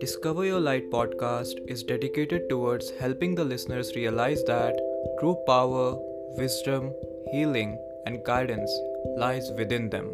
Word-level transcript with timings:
Discover 0.00 0.46
Your 0.46 0.60
Light 0.60 0.90
podcast 0.90 1.58
is 1.68 1.82
dedicated 1.82 2.48
towards 2.48 2.90
helping 2.98 3.34
the 3.34 3.44
listeners 3.44 3.94
realize 3.94 4.42
that 4.44 4.78
true 5.18 5.36
power, 5.46 5.98
wisdom, 6.38 6.94
healing, 7.30 7.78
and 8.06 8.24
guidance 8.24 8.72
lies 9.18 9.50
within 9.58 9.90
them. 9.90 10.06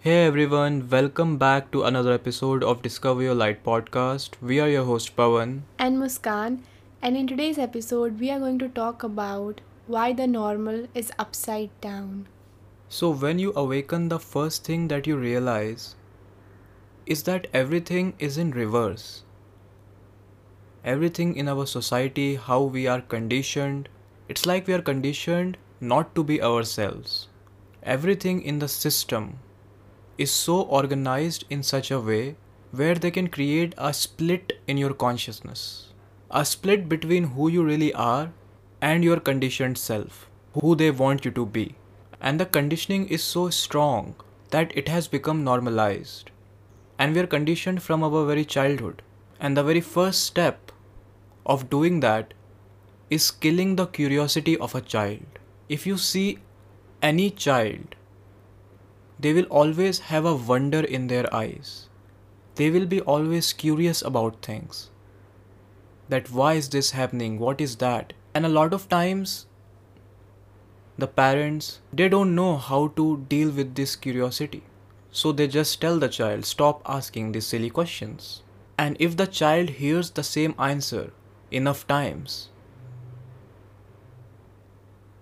Hey 0.00 0.26
everyone, 0.26 0.88
welcome 0.88 1.38
back 1.38 1.70
to 1.70 1.84
another 1.84 2.12
episode 2.12 2.64
of 2.64 2.82
Discover 2.82 3.22
Your 3.22 3.36
Light 3.36 3.62
podcast. 3.62 4.30
We 4.42 4.58
are 4.58 4.68
your 4.68 4.84
host 4.84 5.14
Pawan. 5.14 5.60
and 5.78 5.98
Muskan, 5.98 6.58
and 7.00 7.16
in 7.16 7.28
today's 7.28 7.58
episode, 7.58 8.18
we 8.18 8.32
are 8.32 8.40
going 8.40 8.58
to 8.58 8.68
talk 8.68 9.04
about 9.04 9.60
why 9.86 10.12
the 10.12 10.26
normal 10.26 10.88
is 10.94 11.12
upside 11.16 11.70
down. 11.80 12.26
So, 12.90 13.10
when 13.10 13.38
you 13.38 13.52
awaken, 13.56 14.08
the 14.08 14.18
first 14.18 14.64
thing 14.64 14.88
that 14.88 15.06
you 15.06 15.16
realize 15.16 15.94
is 17.06 17.22
that 17.22 17.46
everything 17.54 18.14
is 18.18 18.36
in 18.36 18.50
reverse. 18.50 19.22
Everything 20.84 21.36
in 21.36 21.48
our 21.48 21.66
society, 21.66 22.34
how 22.34 22.62
we 22.62 22.86
are 22.88 23.00
conditioned, 23.00 23.88
it's 24.28 24.44
like 24.44 24.66
we 24.66 24.74
are 24.74 24.82
conditioned 24.82 25.56
not 25.80 26.14
to 26.16 26.24
be 26.24 26.42
ourselves. 26.42 27.28
Everything 27.82 28.42
in 28.42 28.58
the 28.58 28.68
system 28.68 29.38
is 30.18 30.32
so 30.32 30.60
organized 30.62 31.44
in 31.48 31.62
such 31.62 31.90
a 31.92 32.00
way 32.00 32.36
where 32.72 32.96
they 32.96 33.12
can 33.12 33.28
create 33.28 33.72
a 33.78 33.94
split 33.94 34.54
in 34.66 34.76
your 34.76 34.94
consciousness. 34.94 35.92
A 36.30 36.44
split 36.44 36.88
between 36.88 37.24
who 37.24 37.48
you 37.48 37.62
really 37.62 37.94
are 37.94 38.32
and 38.82 39.04
your 39.04 39.20
conditioned 39.20 39.78
self, 39.78 40.28
who 40.60 40.74
they 40.74 40.90
want 40.90 41.24
you 41.24 41.30
to 41.30 41.46
be. 41.46 41.76
And 42.20 42.38
the 42.38 42.46
conditioning 42.46 43.08
is 43.08 43.22
so 43.22 43.50
strong 43.50 44.14
that 44.50 44.76
it 44.76 44.88
has 44.88 45.08
become 45.08 45.42
normalized. 45.44 46.30
And 46.98 47.14
we 47.14 47.20
are 47.20 47.26
conditioned 47.26 47.82
from 47.82 48.02
our 48.02 48.26
very 48.26 48.44
childhood. 48.44 49.02
And 49.40 49.56
the 49.56 49.62
very 49.62 49.80
first 49.80 50.24
step 50.24 50.70
of 51.46 51.70
doing 51.70 52.00
that 52.00 52.34
is 53.08 53.30
killing 53.30 53.76
the 53.76 53.86
curiosity 53.86 54.56
of 54.58 54.74
a 54.74 54.80
child. 54.80 55.26
If 55.68 55.86
you 55.86 55.96
see 55.96 56.38
any 57.02 57.30
child, 57.30 57.94
they 59.18 59.32
will 59.32 59.44
always 59.44 59.98
have 59.98 60.24
a 60.24 60.34
wonder 60.34 60.80
in 60.80 61.06
their 61.06 61.32
eyes. 61.34 61.88
They 62.56 62.70
will 62.70 62.86
be 62.86 63.00
always 63.00 63.52
curious 63.52 64.02
about 64.02 64.42
things. 64.42 64.90
That 66.08 66.30
why 66.30 66.54
is 66.54 66.68
this 66.68 66.90
happening? 66.90 67.38
What 67.38 67.60
is 67.60 67.76
that? 67.76 68.12
And 68.34 68.44
a 68.44 68.50
lot 68.50 68.74
of 68.74 68.88
times, 68.88 69.46
the 71.00 71.06
parents 71.06 71.80
they 71.92 72.08
don't 72.08 72.34
know 72.34 72.56
how 72.56 72.88
to 72.96 73.24
deal 73.28 73.50
with 73.50 73.74
this 73.74 73.96
curiosity. 73.96 74.62
So 75.12 75.32
they 75.32 75.48
just 75.48 75.80
tell 75.80 75.98
the 75.98 76.08
child, 76.08 76.44
stop 76.44 76.82
asking 76.86 77.32
these 77.32 77.46
silly 77.46 77.70
questions. 77.70 78.42
And 78.78 78.96
if 79.00 79.16
the 79.16 79.26
child 79.26 79.70
hears 79.70 80.10
the 80.10 80.22
same 80.22 80.54
answer 80.58 81.12
enough 81.50 81.86
times, 81.86 82.48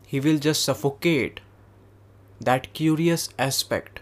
he 0.06 0.20
will 0.20 0.38
just 0.38 0.62
suffocate 0.62 1.40
that 2.40 2.72
curious 2.74 3.30
aspect 3.38 4.00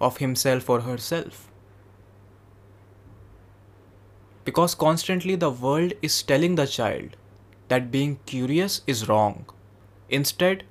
of 0.00 0.18
himself 0.18 0.68
or 0.70 0.80
herself. 0.80 1.50
Because 4.44 4.74
constantly 4.74 5.36
the 5.36 5.50
world 5.50 5.92
is 6.00 6.22
telling 6.22 6.54
the 6.54 6.66
child 6.66 7.16
that 7.68 7.90
being 7.90 8.18
curious 8.26 8.82
is 8.86 9.08
wrong. 9.08 9.46
Instead, 10.08 10.64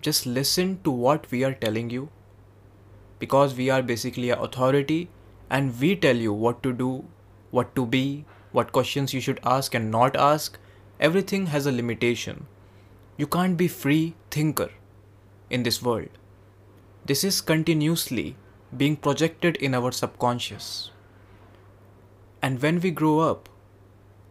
just 0.00 0.26
listen 0.26 0.80
to 0.84 0.90
what 0.90 1.30
we 1.30 1.44
are 1.44 1.54
telling 1.54 1.90
you. 1.90 2.10
Because 3.18 3.54
we 3.54 3.70
are 3.70 3.82
basically 3.82 4.30
an 4.30 4.38
authority 4.38 5.08
and 5.48 5.78
we 5.80 5.94
tell 5.96 6.16
you 6.16 6.32
what 6.32 6.62
to 6.62 6.72
do, 6.72 7.04
what 7.50 7.74
to 7.76 7.86
be, 7.86 8.24
what 8.52 8.72
questions 8.72 9.14
you 9.14 9.20
should 9.20 9.40
ask 9.44 9.74
and 9.74 9.90
not 9.90 10.16
ask. 10.16 10.58
Everything 10.98 11.46
has 11.46 11.66
a 11.66 11.72
limitation. 11.72 12.46
You 13.16 13.26
can't 13.26 13.56
be 13.56 13.68
free 13.68 14.14
thinker 14.30 14.70
in 15.50 15.62
this 15.62 15.82
world. 15.82 16.08
This 17.04 17.24
is 17.24 17.40
continuously 17.40 18.36
being 18.76 18.96
projected 18.96 19.56
in 19.56 19.74
our 19.74 19.92
subconscious. 19.92 20.90
And 22.40 22.60
when 22.60 22.80
we 22.80 22.90
grow 22.90 23.20
up, 23.20 23.48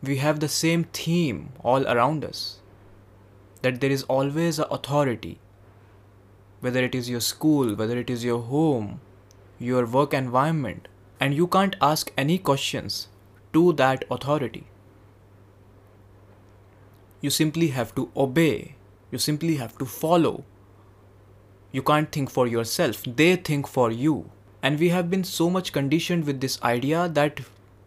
we 0.03 0.17
have 0.17 0.39
the 0.39 0.47
same 0.47 0.84
theme 0.85 1.50
all 1.63 1.88
around 1.88 2.25
us 2.25 2.59
that 3.62 3.79
there 3.79 3.91
is 3.91 4.03
always 4.03 4.57
an 4.57 4.66
authority, 4.72 5.39
whether 6.62 6.84
it 6.84 6.95
is 6.95 7.09
your 7.09 7.19
school, 7.19 7.75
whether 7.75 7.97
it 7.97 8.09
is 8.09 8.23
your 8.23 8.41
home, 8.41 9.00
your 9.59 9.85
work 9.85 10.13
environment, 10.13 10.88
and 11.19 11.35
you 11.35 11.45
can't 11.45 11.75
ask 11.79 12.11
any 12.17 12.38
questions 12.40 13.07
to 13.53 13.73
that 13.73 14.03
authority. 14.09 14.66
You 17.22 17.29
simply 17.29 17.67
have 17.67 17.94
to 17.94 18.09
obey, 18.16 18.75
you 19.11 19.19
simply 19.19 19.57
have 19.57 19.78
to 19.78 19.85
follow. 19.85 20.44
You 21.72 21.84
can't 21.84 22.11
think 22.11 22.31
for 22.31 22.47
yourself, 22.47 23.03
they 23.03 23.35
think 23.35 23.67
for 23.67 23.91
you. 23.91 24.31
And 24.63 24.79
we 24.79 24.90
have 24.90 25.09
been 25.09 25.23
so 25.23 25.50
much 25.50 25.72
conditioned 25.72 26.25
with 26.25 26.41
this 26.41 26.61
idea 26.63 27.07
that 27.09 27.41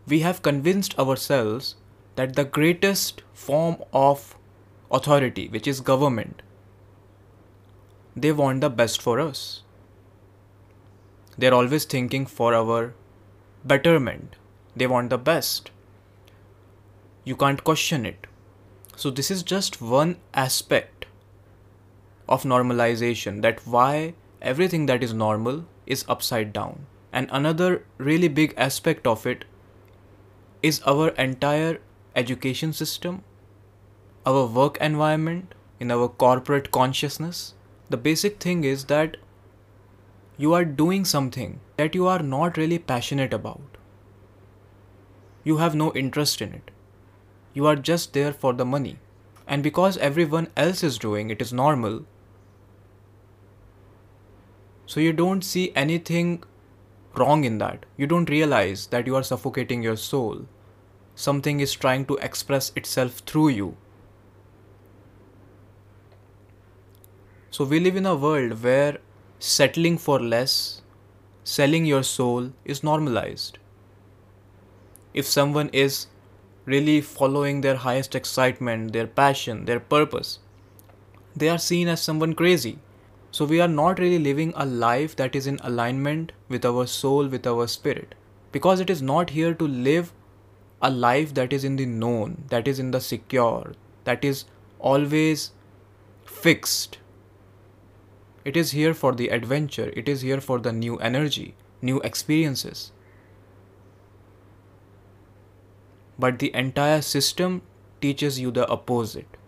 we 0.07 0.21
have 0.21 0.43
convinced 0.43 0.99
ourselves 0.99 1.75
that 2.17 2.37
the 2.37 2.45
greatest 2.45 3.23
form 3.33 3.77
of 3.93 4.37
authority, 4.91 5.49
which 5.49 5.67
is 5.67 5.81
government, 5.81 6.43
they 8.17 8.33
want 8.33 8.61
the 8.61 8.71
best 8.71 9.03
for 9.03 9.19
us. 9.19 9.63
They're 11.37 11.55
always 11.55 11.85
thinking 11.85 12.27
for 12.27 12.55
our 12.55 12.95
betterment. 13.65 14.37
They 14.77 14.87
want 14.87 15.11
the 15.11 15.19
best. 15.19 15.71
You 17.25 17.35
can't 17.35 17.65
question 17.65 18.07
it. 18.07 18.27
So, 18.97 19.11
this 19.11 19.31
is 19.31 19.43
just 19.43 19.81
one 19.83 20.19
aspect 20.35 21.07
of 22.29 22.45
normalization 22.45 23.43
that 23.43 23.67
why 23.67 24.15
everything 24.41 24.87
that 24.87 25.03
is 25.03 25.13
normal 25.13 25.65
is 25.87 26.05
upside 26.09 26.53
down. 26.53 26.87
And 27.13 27.29
another 27.33 27.85
really 27.99 28.29
big 28.29 28.55
aspect 28.57 29.07
of 29.07 29.27
it 29.27 29.45
is 30.63 30.81
our 30.87 31.09
entire 31.11 31.81
education 32.17 32.73
system, 32.73 33.23
our 34.25 34.47
work 34.47 34.79
environment, 34.79 35.55
in 35.81 35.91
our 35.91 36.09
corporate 36.09 36.71
consciousness. 36.71 37.55
The 37.91 37.97
basic 37.97 38.41
thing 38.41 38.65
is 38.65 38.85
that 38.87 39.17
you 40.37 40.55
are 40.55 40.65
doing 40.65 41.05
something 41.05 41.61
that 41.77 41.95
you 41.95 42.07
are 42.07 42.21
not 42.21 42.57
really 42.57 42.79
passionate 42.79 43.33
about. 43.33 43.77
You 45.45 45.59
have 45.59 45.75
no 45.75 45.93
interest 45.93 46.41
in 46.41 46.53
it. 46.55 46.71
You 47.53 47.67
are 47.67 47.77
just 47.77 48.13
there 48.15 48.33
for 48.33 48.53
the 48.53 48.65
money. 48.65 48.99
And 49.47 49.63
because 49.63 49.99
everyone 49.99 50.49
else 50.57 50.83
is 50.83 50.99
doing 50.99 51.31
it 51.31 51.43
is 51.43 51.53
normal, 51.53 52.07
so 54.87 55.01
you 55.01 55.13
don't 55.13 55.45
see 55.45 55.73
anything 55.75 56.43
wrong 57.15 57.45
in 57.45 57.59
that. 57.59 57.85
You 57.97 58.07
don't 58.07 58.31
realize 58.31 58.87
that 58.89 59.07
you 59.07 59.17
are 59.17 59.23
suffocating 59.23 59.83
your 59.83 59.97
soul. 59.97 60.47
Something 61.15 61.61
is 61.61 61.73
trying 61.73 62.07
to 62.07 62.17
express 62.17 62.73
itself 62.75 63.19
through 63.27 63.49
you. 63.49 63.77
So 67.51 67.65
we 67.65 67.79
live 67.79 67.95
in 67.95 68.05
a 68.05 68.17
world 68.17 68.63
where 68.65 68.99
settling 69.39 69.97
for 69.97 70.19
less, 70.19 70.83
selling 71.45 71.85
your 71.85 72.03
soul 72.03 72.51
is 72.65 72.83
normalized. 72.83 73.59
If 75.13 75.27
someone 75.27 75.69
is 75.69 76.09
really 76.65 77.01
following 77.01 77.61
their 77.61 77.77
highest 77.77 78.17
excitement, 78.17 78.93
their 78.93 79.07
passion, 79.07 79.67
their 79.67 79.79
purpose, 79.79 80.41
they 81.37 81.49
are 81.49 81.59
seen 81.59 81.87
as 81.87 82.03
someone 82.03 82.35
crazy. 82.35 82.79
So 83.31 83.45
we 83.45 83.61
are 83.61 83.69
not 83.69 83.99
really 83.99 84.19
living 84.19 84.53
a 84.57 84.67
life 84.67 85.15
that 85.17 85.37
is 85.37 85.47
in 85.47 85.61
alignment 85.63 86.33
with 86.49 86.65
our 86.65 86.87
soul, 86.87 87.29
with 87.29 87.47
our 87.47 87.69
spirit. 87.69 88.15
Because 88.51 88.81
it 88.81 88.91
is 88.91 89.03
not 89.03 89.31
here 89.31 89.55
to 89.55 89.67
live 89.67 90.13
a 90.81 90.91
life 90.91 91.35
that 91.35 91.53
is 91.53 91.65
in 91.65 91.77
the 91.77 91.87
known, 91.87 92.45
that 92.49 92.69
is 92.69 92.79
in 92.79 92.91
the 92.91 93.01
secure, 93.01 93.73
that 94.05 94.25
is 94.25 94.45
always 94.79 95.53
fixed. 96.25 96.99
It 98.45 98.57
is 98.57 98.73
here 98.73 98.93
for 98.93 99.13
the 99.13 99.29
adventure, 99.29 99.93
it 99.97 100.09
is 100.09 100.21
here 100.21 100.41
for 100.41 100.59
the 100.59 100.73
new 100.73 100.99
energy, 100.99 101.55
new 101.81 102.01
experiences. 102.01 102.93
But 106.19 106.39
the 106.39 106.55
entire 106.55 107.01
system 107.03 107.63
teaches 108.01 108.39
you 108.39 108.51
the 108.51 108.69
opposite. 108.69 109.39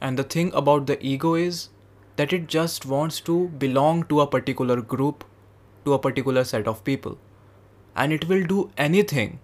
And 0.00 0.18
the 0.18 0.24
thing 0.24 0.50
about 0.54 0.86
the 0.86 0.98
ego 1.04 1.34
is 1.34 1.68
that 2.16 2.32
it 2.32 2.46
just 2.46 2.86
wants 2.86 3.20
to 3.20 3.48
belong 3.48 4.04
to 4.04 4.20
a 4.22 4.26
particular 4.26 4.80
group, 4.80 5.24
to 5.84 5.92
a 5.92 5.98
particular 5.98 6.44
set 6.44 6.66
of 6.66 6.82
people. 6.84 7.18
And 7.94 8.12
it 8.12 8.26
will 8.28 8.44
do 8.44 8.70
anything 8.78 9.40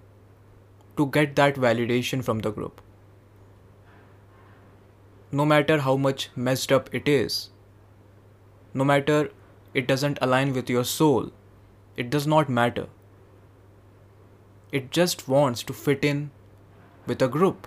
to 0.97 1.07
get 1.07 1.37
that 1.37 1.57
validation 1.57 2.25
from 2.25 2.41
the 2.41 2.51
group. 2.51 2.81
No 5.33 5.45
matter 5.45 5.81
how 5.81 5.97
much 5.97 6.31
messed 6.35 6.73
up 6.73 6.95
it 6.95 7.09
is, 7.09 7.51
no 8.73 8.85
matter 8.85 9.31
it 9.75 9.87
doesn't 9.87 10.19
align 10.23 10.53
with 10.53 10.71
your 10.71 10.85
soul, 10.85 11.31
it 11.97 12.11
does 12.11 12.27
not 12.27 12.49
matter. 12.49 12.89
It 14.73 14.91
just 14.91 15.29
wants 15.29 15.63
to 15.65 15.73
fit 15.73 16.05
in 16.05 16.31
with 17.07 17.23
a 17.23 17.29
group 17.29 17.67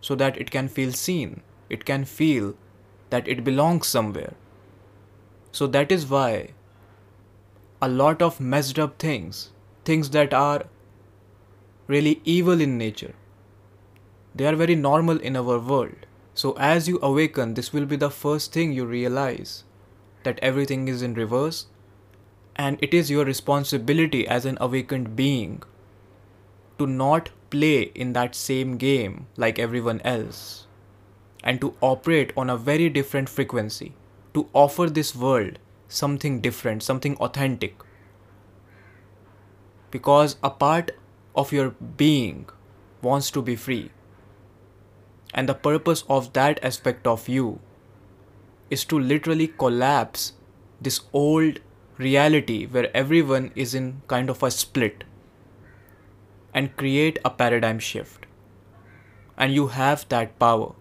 so 0.00 0.14
that 0.14 0.36
it 0.36 0.50
can 0.50 0.68
feel 0.68 0.92
seen, 0.92 1.42
it 1.68 1.84
can 1.84 2.04
feel 2.04 2.54
that 3.10 3.26
it 3.26 3.44
belongs 3.44 3.86
somewhere. 3.86 4.34
So 5.52 5.66
that 5.66 5.90
is 5.90 6.06
why 6.06 6.50
a 7.80 7.88
lot 7.88 8.22
of 8.22 8.40
messed 8.40 8.78
up 8.78 8.98
things, 8.98 9.52
things 9.84 10.10
that 10.10 10.34
are 10.34 10.66
really 11.88 12.20
evil 12.24 12.60
in 12.60 12.78
nature, 12.78 13.14
they 14.34 14.46
are 14.46 14.54
very 14.54 14.76
normal 14.76 15.18
in 15.18 15.36
our 15.36 15.58
world. 15.58 16.06
So 16.34 16.52
as 16.52 16.86
you 16.86 17.00
awaken, 17.02 17.54
this 17.54 17.72
will 17.72 17.86
be 17.86 17.96
the 17.96 18.10
first 18.10 18.52
thing 18.52 18.72
you 18.72 18.86
realize 18.86 19.64
that 20.22 20.38
everything 20.40 20.86
is 20.86 21.02
in 21.02 21.14
reverse 21.14 21.66
and 22.54 22.78
it 22.82 22.92
is 22.92 23.10
your 23.10 23.24
responsibility 23.24 24.26
as 24.26 24.44
an 24.44 24.58
awakened 24.60 25.16
being 25.16 25.62
to 26.78 26.86
not 26.86 27.30
play 27.50 27.82
in 27.94 28.12
that 28.12 28.34
same 28.34 28.76
game 28.76 29.26
like 29.36 29.58
everyone 29.58 30.00
else 30.02 30.66
and 31.42 31.60
to 31.60 31.74
operate 31.80 32.32
on 32.36 32.50
a 32.50 32.56
very 32.56 32.88
different 32.88 33.28
frequency 33.28 33.94
to 34.34 34.48
offer 34.52 34.88
this 34.90 35.14
world 35.14 35.58
something 35.88 36.40
different 36.40 36.82
something 36.82 37.16
authentic 37.16 37.76
because 39.90 40.36
a 40.42 40.50
part 40.50 40.90
of 41.42 41.52
your 41.52 41.70
being 42.02 42.44
wants 43.02 43.30
to 43.30 43.42
be 43.50 43.56
free 43.56 43.90
and 45.34 45.48
the 45.48 45.54
purpose 45.54 46.04
of 46.08 46.32
that 46.32 46.62
aspect 46.62 47.06
of 47.06 47.28
you 47.28 47.60
is 48.70 48.84
to 48.84 48.98
literally 48.98 49.48
collapse 49.48 50.32
this 50.80 51.00
old 51.12 51.60
reality 51.96 52.66
where 52.66 52.94
everyone 52.96 53.50
is 53.54 53.74
in 53.74 54.02
kind 54.06 54.30
of 54.30 54.42
a 54.42 54.50
split 54.50 55.04
and 56.54 56.76
create 56.76 57.18
a 57.24 57.30
paradigm 57.30 57.78
shift. 57.78 58.26
And 59.36 59.52
you 59.52 59.68
have 59.68 60.08
that 60.08 60.38
power. 60.38 60.74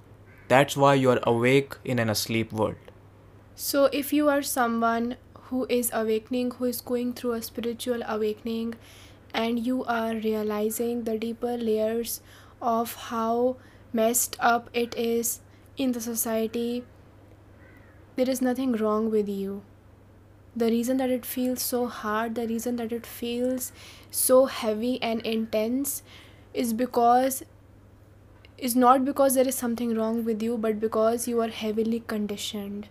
That's 0.47 0.77
why 0.77 0.93
you 0.95 1.11
are 1.11 1.19
awake 1.23 1.75
in 1.83 1.99
an 1.99 2.09
asleep 2.09 2.51
world. 2.51 2.75
So, 3.55 3.85
if 3.85 4.13
you 4.13 4.29
are 4.29 4.41
someone 4.41 5.17
who 5.49 5.65
is 5.69 5.89
awakening, 5.93 6.51
who 6.51 6.65
is 6.65 6.81
going 6.81 7.13
through 7.13 7.33
a 7.33 7.41
spiritual 7.41 8.01
awakening, 8.07 8.75
and 9.33 9.65
you 9.65 9.83
are 9.85 10.15
realizing 10.15 11.03
the 11.03 11.17
deeper 11.17 11.57
layers 11.57 12.21
of 12.61 12.93
how 12.95 13.57
messed 13.93 14.35
up 14.39 14.69
it 14.73 14.95
is 14.95 15.41
in 15.77 15.91
the 15.91 16.01
society, 16.01 16.83
there 18.15 18.29
is 18.29 18.41
nothing 18.41 18.73
wrong 18.73 19.09
with 19.11 19.29
you. 19.29 19.63
The 20.55 20.65
reason 20.65 20.97
that 20.97 21.11
it 21.11 21.25
feels 21.25 21.61
so 21.61 21.85
hard, 21.87 22.35
the 22.35 22.47
reason 22.47 22.77
that 22.77 22.91
it 22.91 23.05
feels 23.05 23.71
so 24.09 24.45
heavy 24.45 25.01
and 25.01 25.21
intense 25.21 26.01
is 26.53 26.73
because 26.73 27.43
is 28.57 28.75
not 28.75 29.05
because 29.05 29.35
there 29.35 29.47
is 29.47 29.55
something 29.55 29.93
wrong 29.95 30.25
with 30.25 30.41
you 30.41 30.57
but 30.57 30.79
because 30.79 31.27
you 31.27 31.39
are 31.39 31.49
heavily 31.49 31.99
conditioned 32.07 32.87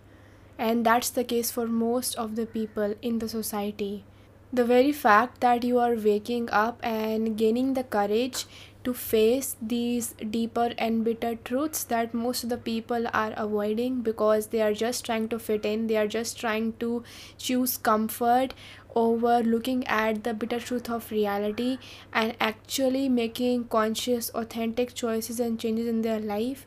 and 0.57 0.85
that's 0.85 1.09
the 1.09 1.23
case 1.23 1.51
for 1.51 1.67
most 1.67 2.15
of 2.15 2.35
the 2.37 2.45
people 2.45 2.95
in 3.01 3.19
the 3.19 3.27
society 3.27 4.05
the 4.51 4.65
very 4.65 4.91
fact 4.91 5.41
that 5.41 5.63
you 5.63 5.77
are 5.79 5.95
waking 5.95 6.49
up 6.51 6.79
and 6.83 7.37
gaining 7.37 7.73
the 7.73 7.83
courage 7.83 8.45
to 8.83 8.93
face 8.93 9.57
these 9.61 10.13
deeper 10.29 10.71
and 10.77 11.03
bitter 11.03 11.35
truths 11.35 11.83
that 11.83 12.13
most 12.13 12.43
of 12.43 12.49
the 12.49 12.57
people 12.57 13.07
are 13.13 13.33
avoiding 13.35 14.01
because 14.01 14.47
they 14.47 14.61
are 14.61 14.73
just 14.73 15.05
trying 15.05 15.27
to 15.27 15.37
fit 15.37 15.65
in 15.65 15.87
they 15.87 15.97
are 15.97 16.07
just 16.07 16.39
trying 16.39 16.71
to 16.83 17.03
choose 17.37 17.77
comfort 17.77 18.53
over 18.95 19.41
looking 19.43 19.85
at 19.87 20.23
the 20.23 20.33
bitter 20.33 20.59
truth 20.59 20.89
of 20.89 21.11
reality 21.11 21.77
and 22.13 22.35
actually 22.39 23.09
making 23.09 23.65
conscious 23.65 24.29
authentic 24.29 24.93
choices 24.93 25.39
and 25.39 25.59
changes 25.59 25.87
in 25.87 26.01
their 26.01 26.19
life 26.19 26.65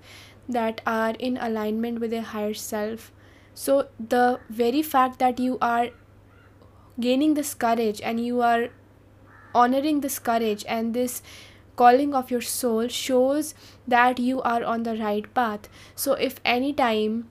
that 0.48 0.80
are 0.86 1.14
in 1.18 1.36
alignment 1.38 2.00
with 2.00 2.10
their 2.10 2.22
higher 2.22 2.54
self. 2.54 3.12
So 3.54 3.88
the 3.98 4.40
very 4.48 4.82
fact 4.82 5.18
that 5.18 5.40
you 5.40 5.58
are 5.60 5.90
gaining 7.00 7.34
this 7.34 7.54
courage 7.54 8.00
and 8.02 8.24
you 8.24 8.40
are 8.40 8.68
honoring 9.54 10.00
this 10.00 10.18
courage 10.18 10.64
and 10.68 10.94
this 10.94 11.22
calling 11.76 12.14
of 12.14 12.30
your 12.30 12.40
soul 12.40 12.88
shows 12.88 13.54
that 13.88 14.18
you 14.18 14.40
are 14.42 14.64
on 14.64 14.82
the 14.82 14.96
right 14.96 15.32
path. 15.34 15.68
So 15.94 16.12
if 16.12 16.40
any 16.44 16.72
time 16.72 17.28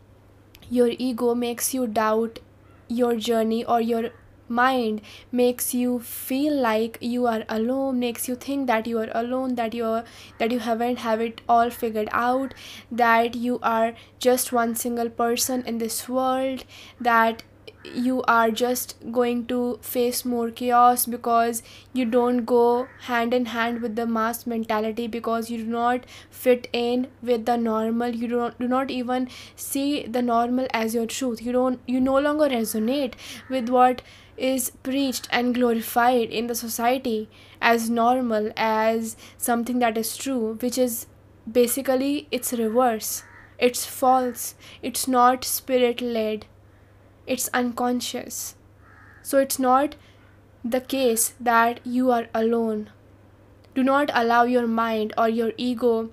your 0.69 0.89
ego 0.97 1.35
makes 1.35 1.73
you 1.73 1.87
doubt 1.87 2.39
your 2.87 3.15
journey 3.15 3.63
or 3.63 3.79
your 3.79 4.09
mind 4.49 5.01
makes 5.31 5.73
you 5.73 5.99
feel 5.99 6.53
like 6.59 6.97
you 6.99 7.27
are 7.27 7.43
alone 7.47 7.99
makes 7.99 8.27
you 8.27 8.35
think 8.35 8.65
that 8.67 8.87
you 8.87 8.97
are 8.97 9.09
alone 9.13 9.55
that 9.55 9.75
you 9.75 9.85
are 9.85 10.03
that 10.39 10.51
you 10.51 10.59
haven't 10.59 10.97
have 10.99 11.21
it 11.21 11.41
all 11.47 11.69
figured 11.69 12.09
out 12.11 12.55
that 12.91 13.35
you 13.35 13.59
are 13.61 13.93
just 14.17 14.51
one 14.51 14.75
single 14.75 15.09
person 15.09 15.63
in 15.67 15.77
this 15.77 16.09
world 16.09 16.65
that 16.99 17.43
you 17.83 18.21
are 18.23 18.51
just 18.51 18.95
going 19.11 19.45
to 19.47 19.79
face 19.81 20.25
more 20.25 20.51
chaos 20.51 21.05
because 21.05 21.63
you 21.93 22.05
don't 22.05 22.45
go 22.45 22.87
hand 23.01 23.33
in 23.33 23.45
hand 23.45 23.81
with 23.81 23.95
the 23.95 24.05
mass 24.05 24.45
mentality 24.45 25.07
because 25.07 25.49
you 25.49 25.59
do 25.59 25.71
not 25.71 26.05
fit 26.29 26.67
in 26.73 27.07
with 27.21 27.45
the 27.45 27.55
normal. 27.57 28.09
You 28.09 28.27
don't 28.27 28.59
do 28.59 28.67
not 28.67 28.91
even 28.91 29.29
see 29.55 30.05
the 30.05 30.21
normal 30.21 30.67
as 30.73 30.93
your 30.93 31.05
truth. 31.05 31.41
You 31.41 31.51
don't 31.53 31.79
you 31.87 32.01
no 32.01 32.19
longer 32.19 32.49
resonate 32.49 33.13
with 33.49 33.69
what 33.69 34.01
is 34.37 34.71
preached 34.83 35.27
and 35.31 35.55
glorified 35.55 36.29
in 36.29 36.47
the 36.47 36.55
society 36.55 37.29
as 37.61 37.89
normal 37.89 38.51
as 38.55 39.17
something 39.37 39.79
that 39.79 39.97
is 39.97 40.15
true 40.15 40.57
which 40.61 40.77
is 40.77 41.07
basically 41.51 42.27
it's 42.31 42.53
reverse. 42.53 43.23
It's 43.57 43.85
false. 43.85 44.55
It's 44.81 45.07
not 45.07 45.43
spirit 45.43 46.01
led 46.01 46.45
it's 47.29 47.49
unconscious. 47.53 48.55
So 49.21 49.37
it's 49.37 49.59
not 49.59 49.95
the 50.63 50.81
case 50.81 51.33
that 51.39 51.79
you 51.85 52.11
are 52.11 52.27
alone. 52.33 52.89
Do 53.75 53.83
not 53.83 54.11
allow 54.13 54.43
your 54.43 54.67
mind 54.67 55.13
or 55.17 55.29
your 55.29 55.53
ego 55.57 56.09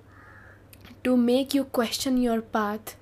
to 1.03 1.17
make 1.17 1.53
you 1.53 1.63
question 1.63 2.17
your 2.17 2.41
path, 2.41 2.95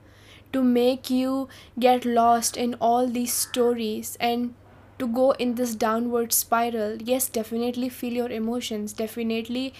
to 0.53 0.63
make 0.63 1.10
you 1.10 1.50
get 1.79 2.05
lost 2.05 2.57
in 2.57 2.75
all 2.75 3.07
these 3.07 3.34
stories 3.34 4.17
and 4.19 4.53
to 4.98 5.07
go 5.07 5.31
in 5.31 5.55
this 5.55 5.75
downward 5.75 6.31
spiral. 6.31 6.98
Yes, 7.01 7.27
definitely 7.29 7.89
feel 7.89 8.13
your 8.13 8.31
emotions, 8.31 8.93
definitely 8.93 9.74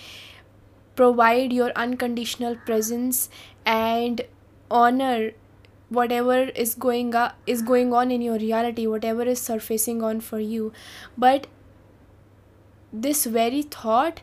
provide 0.96 1.54
your 1.54 1.72
unconditional 1.76 2.56
presence 2.66 3.30
and 3.66 4.22
honor 4.72 5.32
whatever 5.90 6.38
is 6.66 6.74
going 6.76 7.14
up 7.16 7.36
is 7.46 7.62
going 7.62 7.94
on 7.94 8.12
in 8.12 8.22
your 8.22 8.38
reality 8.38 8.88
whatever 8.88 9.24
is 9.24 9.40
surfacing 9.40 10.02
on 10.04 10.20
for 10.20 10.40
you. 10.40 10.72
But 11.18 11.48
this 12.92 13.26
very 13.26 13.62
thought 13.62 14.22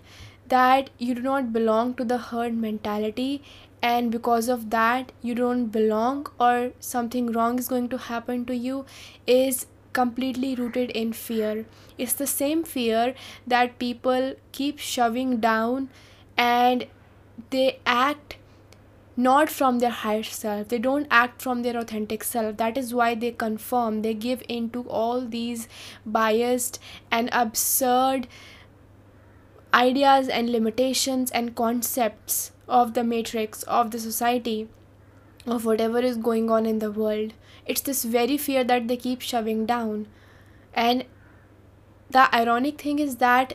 that 0.48 0.90
you 0.98 1.14
do 1.14 1.22
not 1.22 1.52
belong 1.52 1.94
to 1.94 2.04
the 2.04 2.18
herd 2.18 2.56
mentality 2.56 3.42
and 3.80 4.10
because 4.10 4.48
of 4.48 4.70
that 4.70 5.12
you 5.22 5.34
don't 5.34 5.66
belong 5.66 6.26
or 6.38 6.72
something 6.80 7.32
wrong 7.32 7.58
is 7.58 7.68
going 7.68 7.88
to 7.88 7.98
happen 7.98 8.44
to 8.46 8.56
you 8.56 8.84
is 9.26 9.66
completely 9.92 10.54
rooted 10.54 10.90
in 10.90 11.12
fear. 11.12 11.66
It's 11.98 12.14
the 12.14 12.26
same 12.26 12.64
fear 12.64 13.14
that 13.46 13.78
people 13.78 14.34
keep 14.52 14.78
shoving 14.78 15.38
down 15.38 15.90
and 16.36 16.86
they 17.50 17.78
act 17.84 18.36
not 19.16 19.50
from 19.50 19.78
their 19.78 19.90
higher 19.90 20.22
self. 20.22 20.68
They 20.68 20.78
don't 20.78 21.06
act 21.10 21.42
from 21.42 21.62
their 21.62 21.76
authentic 21.76 22.24
self. 22.24 22.56
That 22.56 22.78
is 22.78 22.94
why 22.94 23.14
they 23.14 23.32
conform. 23.32 24.02
They 24.02 24.14
give 24.14 24.42
in 24.48 24.70
to 24.70 24.88
all 24.88 25.20
these 25.20 25.68
biased 26.06 26.78
and 27.10 27.28
absurd 27.32 28.26
ideas 29.74 30.28
and 30.28 30.50
limitations 30.50 31.30
and 31.30 31.54
concepts 31.54 32.52
of 32.68 32.94
the 32.94 33.04
matrix 33.04 33.62
of 33.64 33.90
the 33.90 33.98
society 33.98 34.68
of 35.46 35.64
whatever 35.64 35.98
is 35.98 36.16
going 36.16 36.50
on 36.50 36.66
in 36.66 36.78
the 36.78 36.90
world. 36.90 37.32
It's 37.66 37.80
this 37.80 38.04
very 38.04 38.36
fear 38.36 38.64
that 38.64 38.88
they 38.88 38.96
keep 38.96 39.20
shoving 39.20 39.66
down. 39.66 40.06
And 40.74 41.04
the 42.10 42.34
ironic 42.34 42.80
thing 42.80 42.98
is 42.98 43.16
that 43.16 43.54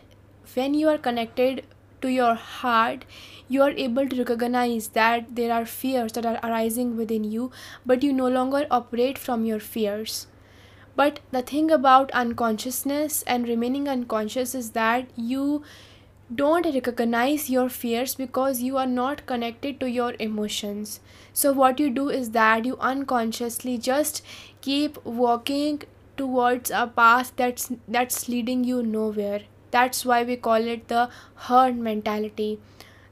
when 0.53 0.73
you 0.73 0.89
are 0.89 0.97
connected 0.97 1.65
to 2.01 2.09
your 2.09 2.35
heart 2.35 3.05
you 3.47 3.61
are 3.61 3.71
able 3.71 4.07
to 4.07 4.17
recognize 4.17 4.89
that 4.89 5.35
there 5.35 5.51
are 5.53 5.65
fears 5.65 6.11
that 6.13 6.25
are 6.25 6.39
arising 6.43 6.97
within 6.97 7.23
you 7.23 7.51
but 7.85 8.03
you 8.03 8.13
no 8.13 8.27
longer 8.27 8.65
operate 8.69 9.17
from 9.17 9.45
your 9.45 9.59
fears. 9.59 10.27
But 10.95 11.19
the 11.31 11.41
thing 11.43 11.69
about 11.69 12.09
unconsciousness 12.11 13.23
and 13.23 13.47
remaining 13.47 13.87
unconscious 13.87 14.55
is 14.55 14.71
that 14.71 15.05
you 15.15 15.63
don't 16.33 16.65
recognize 16.65 17.49
your 17.49 17.69
fears 17.69 18.15
because 18.15 18.61
you 18.61 18.77
are 18.77 18.87
not 18.87 19.25
connected 19.25 19.79
to 19.79 19.89
your 19.89 20.15
emotions. 20.19 20.99
So 21.33 21.53
what 21.53 21.79
you 21.79 21.89
do 21.89 22.09
is 22.09 22.31
that 22.31 22.65
you 22.65 22.77
unconsciously 22.79 23.77
just 23.77 24.25
keep 24.61 24.97
walking 25.05 25.83
towards 26.17 26.71
a 26.71 26.87
path 26.87 27.31
that's 27.35 27.71
that's 27.87 28.27
leading 28.27 28.63
you 28.63 28.81
nowhere. 28.83 29.41
That's 29.71 30.03
why 30.03 30.23
we 30.23 30.35
call 30.35 30.67
it 30.75 30.87
the 30.87 31.09
herd 31.47 31.77
mentality 31.77 32.59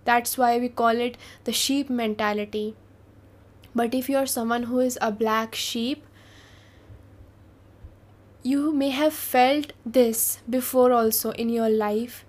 that's 0.06 0.38
why 0.38 0.58
we 0.58 0.70
call 0.70 1.06
it 1.10 1.18
the 1.44 1.52
sheep 1.52 1.90
mentality. 1.90 2.76
But 3.76 3.94
if 3.94 4.08
you're 4.08 4.26
someone 4.26 4.64
who 4.64 4.80
is 4.80 4.98
a 5.02 5.12
black 5.12 5.54
sheep 5.54 6.06
you 8.46 8.72
may 8.72 8.92
have 8.92 9.12
felt 9.12 9.74
this 9.84 10.40
before 10.48 10.92
also 10.94 11.32
in 11.32 11.50
your 11.50 11.68
life 11.68 12.24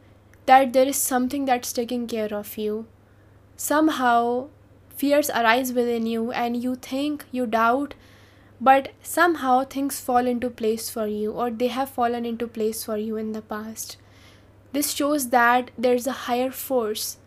that 0.46 0.72
there 0.72 0.86
is 0.86 0.96
something 0.96 1.44
that's 1.44 1.74
taking 1.74 2.06
care 2.06 2.32
of 2.32 2.56
you. 2.56 2.86
Somehow 3.56 4.48
fears 4.96 5.28
arise 5.28 5.74
within 5.74 6.06
you 6.06 6.32
and 6.32 6.62
you 6.62 6.74
think 6.74 7.26
you 7.32 7.44
doubt 7.44 7.92
but 8.58 8.92
somehow 9.02 9.64
things 9.64 10.00
fall 10.00 10.26
into 10.26 10.48
place 10.48 10.88
for 10.88 11.06
you 11.06 11.32
or 11.32 11.50
they 11.50 11.68
have 11.68 11.90
fallen 11.90 12.24
into 12.24 12.46
place 12.46 12.82
for 12.84 12.96
you 12.96 13.18
in 13.18 13.32
the 13.32 13.42
past. 13.42 13.98
This 14.72 14.92
shows 14.92 15.28
that 15.28 15.70
there's 15.76 16.06
a 16.06 16.20
higher 16.24 16.50
force 16.50 17.18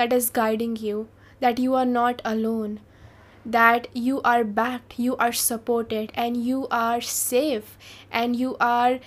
that 0.00 0.12
is 0.18 0.30
guiding 0.40 0.76
you 0.88 1.06
that 1.40 1.58
you 1.58 1.74
are 1.74 1.86
not 1.92 2.22
alone 2.24 2.80
that 3.44 3.86
you 4.08 4.20
are 4.22 4.44
backed 4.44 4.98
you 4.98 5.16
are 5.16 5.32
supported 5.32 6.12
and 6.14 6.44
you 6.50 6.66
are 6.70 7.00
safe 7.00 7.78
and 8.10 8.36
you 8.36 8.56
are 8.60 8.98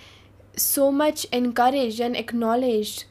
so 0.56 0.92
much 0.92 1.26
encouraged 1.26 2.00
and 2.00 2.16
acknowledged 2.16 3.06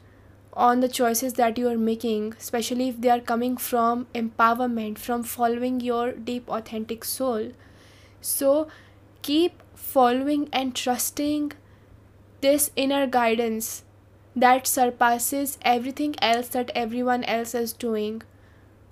on 0.53 0.81
the 0.81 0.87
choices 0.89 1.33
that 1.33 1.57
you 1.57 1.67
are 1.69 1.77
making, 1.77 2.33
especially 2.37 2.89
if 2.89 2.99
they 2.99 3.09
are 3.09 3.21
coming 3.21 3.55
from 3.57 4.05
empowerment, 4.13 4.97
from 4.97 5.23
following 5.23 5.79
your 5.79 6.11
deep, 6.11 6.49
authentic 6.49 7.05
soul. 7.05 7.51
So 8.19 8.67
keep 9.21 9.61
following 9.75 10.49
and 10.51 10.75
trusting 10.75 11.53
this 12.41 12.71
inner 12.75 13.07
guidance 13.07 13.83
that 14.35 14.67
surpasses 14.67 15.57
everything 15.61 16.15
else 16.21 16.47
that 16.49 16.71
everyone 16.75 17.23
else 17.25 17.53
is 17.53 17.73
doing 17.73 18.21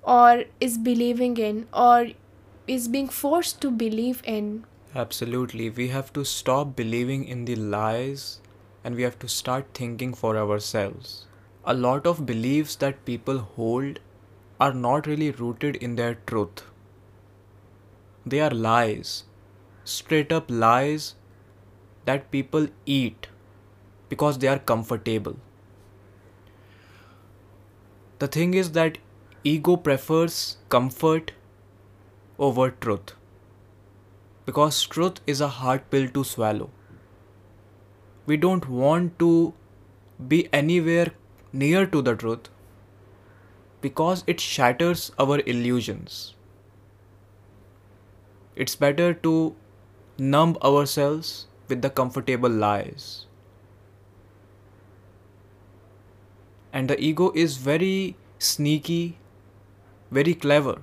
or 0.04 0.44
is 0.60 0.78
believing 0.78 1.38
in 1.38 1.68
or 1.74 2.10
is 2.68 2.88
being 2.88 3.08
forced 3.08 3.62
to 3.62 3.72
believe 3.72 4.22
in. 4.26 4.66
Absolutely. 4.96 5.70
We 5.70 5.88
have 5.90 6.12
to 6.14 6.26
stop 6.26 6.76
believing 6.76 7.26
in 7.26 7.46
the 7.46 7.56
lies 7.56 8.42
and 8.84 8.96
we 8.96 9.04
have 9.04 9.20
to 9.20 9.28
start 9.28 9.68
thinking 9.74 10.14
for 10.14 10.38
ourselves 10.38 11.26
a 11.66 11.74
lot 11.74 12.08
of 12.08 12.26
beliefs 12.26 12.76
that 12.78 13.04
people 13.06 13.40
hold 13.56 14.00
are 14.60 14.74
not 14.74 15.06
really 15.06 15.32
rooted 15.32 15.76
in 15.76 15.96
their 15.96 16.16
truth. 16.26 16.64
They 18.26 18.40
are 18.40 18.50
lies, 18.50 19.26
straight 19.84 20.32
up 20.32 20.46
lies 20.50 21.16
that 22.06 22.32
people 22.32 22.68
eat 22.86 23.28
because 24.10 24.40
they 24.40 24.48
are 24.48 24.60
comfortable. 24.60 25.38
The 28.20 28.28
thing 28.28 28.54
is 28.54 28.72
that 28.74 28.98
ego 29.44 29.78
prefers 29.78 30.58
comfort 30.68 31.32
over 32.38 32.70
truth 32.72 33.14
because 34.46 34.82
truth 34.84 35.22
is 35.28 35.42
a 35.42 35.48
hard 35.48 35.90
pill 35.90 36.10
to 36.10 36.24
swallow. 36.24 36.70
We 38.26 38.36
don't 38.38 38.68
want 38.68 39.18
to 39.20 39.54
be 40.28 40.50
anywhere 40.52 41.12
near 41.54 41.86
to 41.86 42.02
the 42.02 42.16
truth 42.16 42.50
because 43.82 44.24
it 44.28 44.40
shatters 44.40 45.12
our 45.18 45.40
illusions. 45.46 46.36
It's 48.56 48.76
better 48.76 49.14
to 49.14 49.56
numb 50.18 50.58
ourselves 50.62 51.48
with 51.70 51.82
the 51.82 51.90
comfortable 51.90 52.50
lies. 52.50 53.26
And 56.80 56.94
the 56.94 56.98
ego 57.12 57.30
is 57.36 57.58
very 57.58 58.16
sneaky, 58.40 59.18
very 60.10 60.34
clever. 60.34 60.76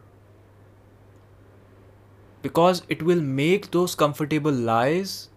Because 2.42 2.82
it 2.96 3.02
will 3.10 3.20
make 3.20 3.70
those 3.80 3.94
comfortable 4.04 4.52
lies 4.70 5.30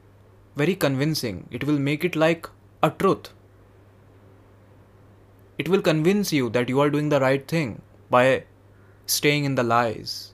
very 0.55 0.75
convincing. 0.75 1.47
It 1.49 1.63
will 1.63 1.79
make 1.89 2.09
it 2.11 2.17
like 2.27 2.49
a 2.83 2.89
truth 3.03 3.29
it 5.59 5.67
will 5.67 5.81
convince 5.81 6.31
you 6.31 6.49
that 6.49 6.69
you 6.69 6.79
are 6.79 6.89
doing 6.89 7.09
the 7.09 7.19
right 7.19 7.45
thing 7.45 7.81
by 8.09 8.43
staying 9.05 9.43
in 9.43 9.55
the 9.55 9.63
lies, 9.63 10.33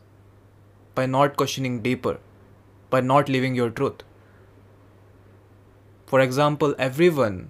by 0.93 1.07
not 1.07 1.35
questioning 1.35 1.81
deeper, 1.81 2.19
by 2.91 3.01
not 3.01 3.27
living 3.27 3.55
your 3.55 3.71
truth. 3.71 4.03
For 6.05 6.19
example, 6.19 6.75
everyone 6.77 7.49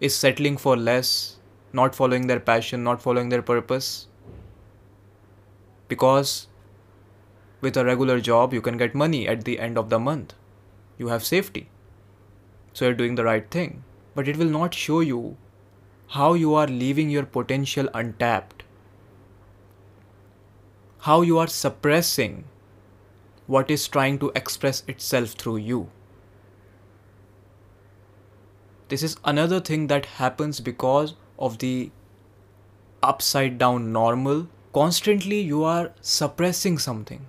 is 0.00 0.14
settling 0.14 0.56
for 0.56 0.76
less, 0.76 1.36
not 1.72 1.94
following 1.94 2.26
their 2.26 2.40
passion, 2.40 2.84
not 2.84 3.02
following 3.02 3.28
their 3.28 3.42
purpose. 3.42 4.06
Because 5.88 6.46
with 7.60 7.76
a 7.76 7.84
regular 7.84 8.20
job, 8.20 8.54
you 8.54 8.60
can 8.60 8.76
get 8.76 8.94
money 8.94 9.26
at 9.26 9.44
the 9.44 9.58
end 9.58 9.78
of 9.78 9.90
the 9.90 9.98
month. 9.98 10.34
You 10.98 11.08
have 11.08 11.24
safety. 11.24 11.68
So 12.72 12.84
you're 12.84 12.94
doing 12.94 13.14
the 13.16 13.24
right 13.24 13.50
thing 13.50 13.82
but 14.18 14.26
it 14.26 14.36
will 14.36 14.50
not 14.52 14.74
show 14.74 14.98
you 14.98 15.36
how 16.14 16.34
you 16.34 16.54
are 16.60 16.66
leaving 16.66 17.08
your 17.08 17.24
potential 17.24 17.88
untapped, 17.94 18.64
how 21.08 21.20
you 21.22 21.38
are 21.38 21.46
suppressing 21.46 22.42
what 23.46 23.70
is 23.70 23.86
trying 23.86 24.18
to 24.18 24.32
express 24.34 24.82
itself 24.88 25.36
through 25.42 25.58
you. 25.58 25.88
This 28.88 29.02
is 29.02 29.16
another 29.22 29.60
thing 29.60 29.88
that 29.88 30.06
happens 30.06 30.60
because 30.60 31.14
of 31.38 31.58
the 31.58 31.90
upside 33.02 33.58
down 33.58 33.92
normal. 33.92 34.48
Constantly, 34.72 35.40
you 35.40 35.62
are 35.62 35.92
suppressing 36.00 36.78
something 36.78 37.26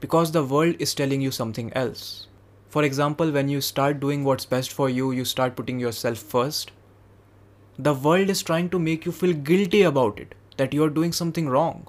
because 0.00 0.30
the 0.30 0.44
world 0.44 0.76
is 0.78 0.94
telling 0.94 1.20
you 1.20 1.32
something 1.32 1.72
else. 1.72 2.28
For 2.68 2.84
example, 2.84 3.32
when 3.32 3.48
you 3.48 3.60
start 3.60 3.98
doing 3.98 4.22
what's 4.22 4.44
best 4.46 4.72
for 4.72 4.88
you, 4.88 5.10
you 5.10 5.24
start 5.24 5.56
putting 5.56 5.80
yourself 5.80 6.18
first. 6.18 6.70
The 7.78 7.94
world 7.94 8.30
is 8.30 8.42
trying 8.42 8.70
to 8.70 8.78
make 8.78 9.04
you 9.04 9.10
feel 9.10 9.32
guilty 9.32 9.82
about 9.82 10.20
it, 10.20 10.36
that 10.56 10.72
you 10.72 10.84
are 10.84 10.90
doing 10.90 11.12
something 11.12 11.48
wrong. 11.48 11.88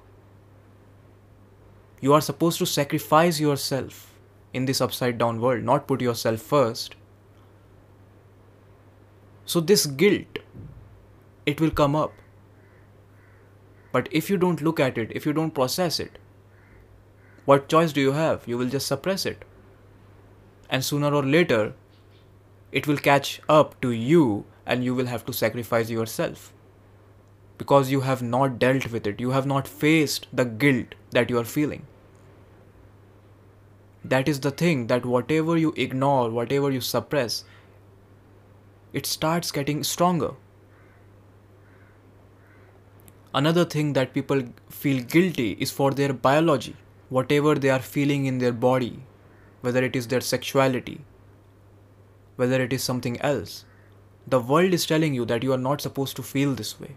You 2.01 2.13
are 2.13 2.21
supposed 2.21 2.57
to 2.59 2.65
sacrifice 2.65 3.39
yourself 3.39 4.08
in 4.53 4.65
this 4.65 4.81
upside 4.81 5.17
down 5.17 5.41
world, 5.41 5.63
not 5.63 5.87
put 5.87 6.01
yourself 6.01 6.41
first. 6.41 6.95
So, 9.45 9.59
this 9.59 9.85
guilt, 9.85 10.39
it 11.45 11.59
will 11.59 11.71
come 11.71 11.95
up. 11.95 12.13
But 13.91 14.07
if 14.11 14.29
you 14.29 14.37
don't 14.37 14.61
look 14.61 14.79
at 14.79 14.97
it, 14.97 15.11
if 15.11 15.25
you 15.25 15.33
don't 15.33 15.51
process 15.51 15.99
it, 15.99 16.19
what 17.45 17.67
choice 17.67 17.91
do 17.91 18.01
you 18.01 18.11
have? 18.11 18.47
You 18.47 18.57
will 18.57 18.69
just 18.69 18.85
suppress 18.85 19.25
it 19.25 19.43
and 20.69 20.85
sooner 20.85 21.13
or 21.13 21.23
later 21.23 21.73
it 22.71 22.87
will 22.87 22.97
catch 22.97 23.41
up 23.49 23.79
to 23.81 23.91
you 23.91 24.45
and 24.65 24.83
you 24.83 24.93
will 24.93 25.07
have 25.07 25.25
to 25.25 25.33
sacrifice 25.33 25.89
yourself 25.89 26.53
because 27.57 27.91
you 27.91 28.01
have 28.01 28.21
not 28.21 28.59
dealt 28.59 28.91
with 28.91 29.07
it 29.07 29.19
you 29.19 29.31
have 29.31 29.47
not 29.47 29.67
faced 29.67 30.27
the 30.31 30.45
guilt 30.45 30.93
that 31.11 31.29
you 31.29 31.39
are 31.39 31.49
feeling 31.55 31.85
that 34.09 34.27
is 34.33 34.39
the 34.41 34.51
thing 34.51 34.85
that 34.87 35.05
whatever 35.05 35.57
you 35.57 35.73
ignore 35.85 36.29
whatever 36.29 36.71
you 36.71 36.81
suppress 36.81 37.43
it 39.01 39.05
starts 39.05 39.51
getting 39.51 39.83
stronger 39.83 40.31
another 43.33 43.65
thing 43.75 43.93
that 43.93 44.13
people 44.13 44.43
feel 44.69 45.03
guilty 45.17 45.51
is 45.67 45.71
for 45.71 45.91
their 45.91 46.13
biology 46.29 46.75
whatever 47.17 47.55
they 47.55 47.69
are 47.69 47.85
feeling 47.93 48.25
in 48.25 48.39
their 48.39 48.57
body 48.65 48.93
whether 49.61 49.83
it 49.83 49.95
is 49.95 50.07
their 50.07 50.21
sexuality, 50.21 51.01
whether 52.35 52.61
it 52.61 52.73
is 52.73 52.83
something 52.83 53.19
else. 53.21 53.65
The 54.27 54.39
world 54.39 54.73
is 54.73 54.85
telling 54.85 55.13
you 55.13 55.25
that 55.25 55.43
you 55.43 55.53
are 55.53 55.57
not 55.57 55.81
supposed 55.81 56.15
to 56.17 56.23
feel 56.23 56.53
this 56.53 56.79
way. 56.79 56.95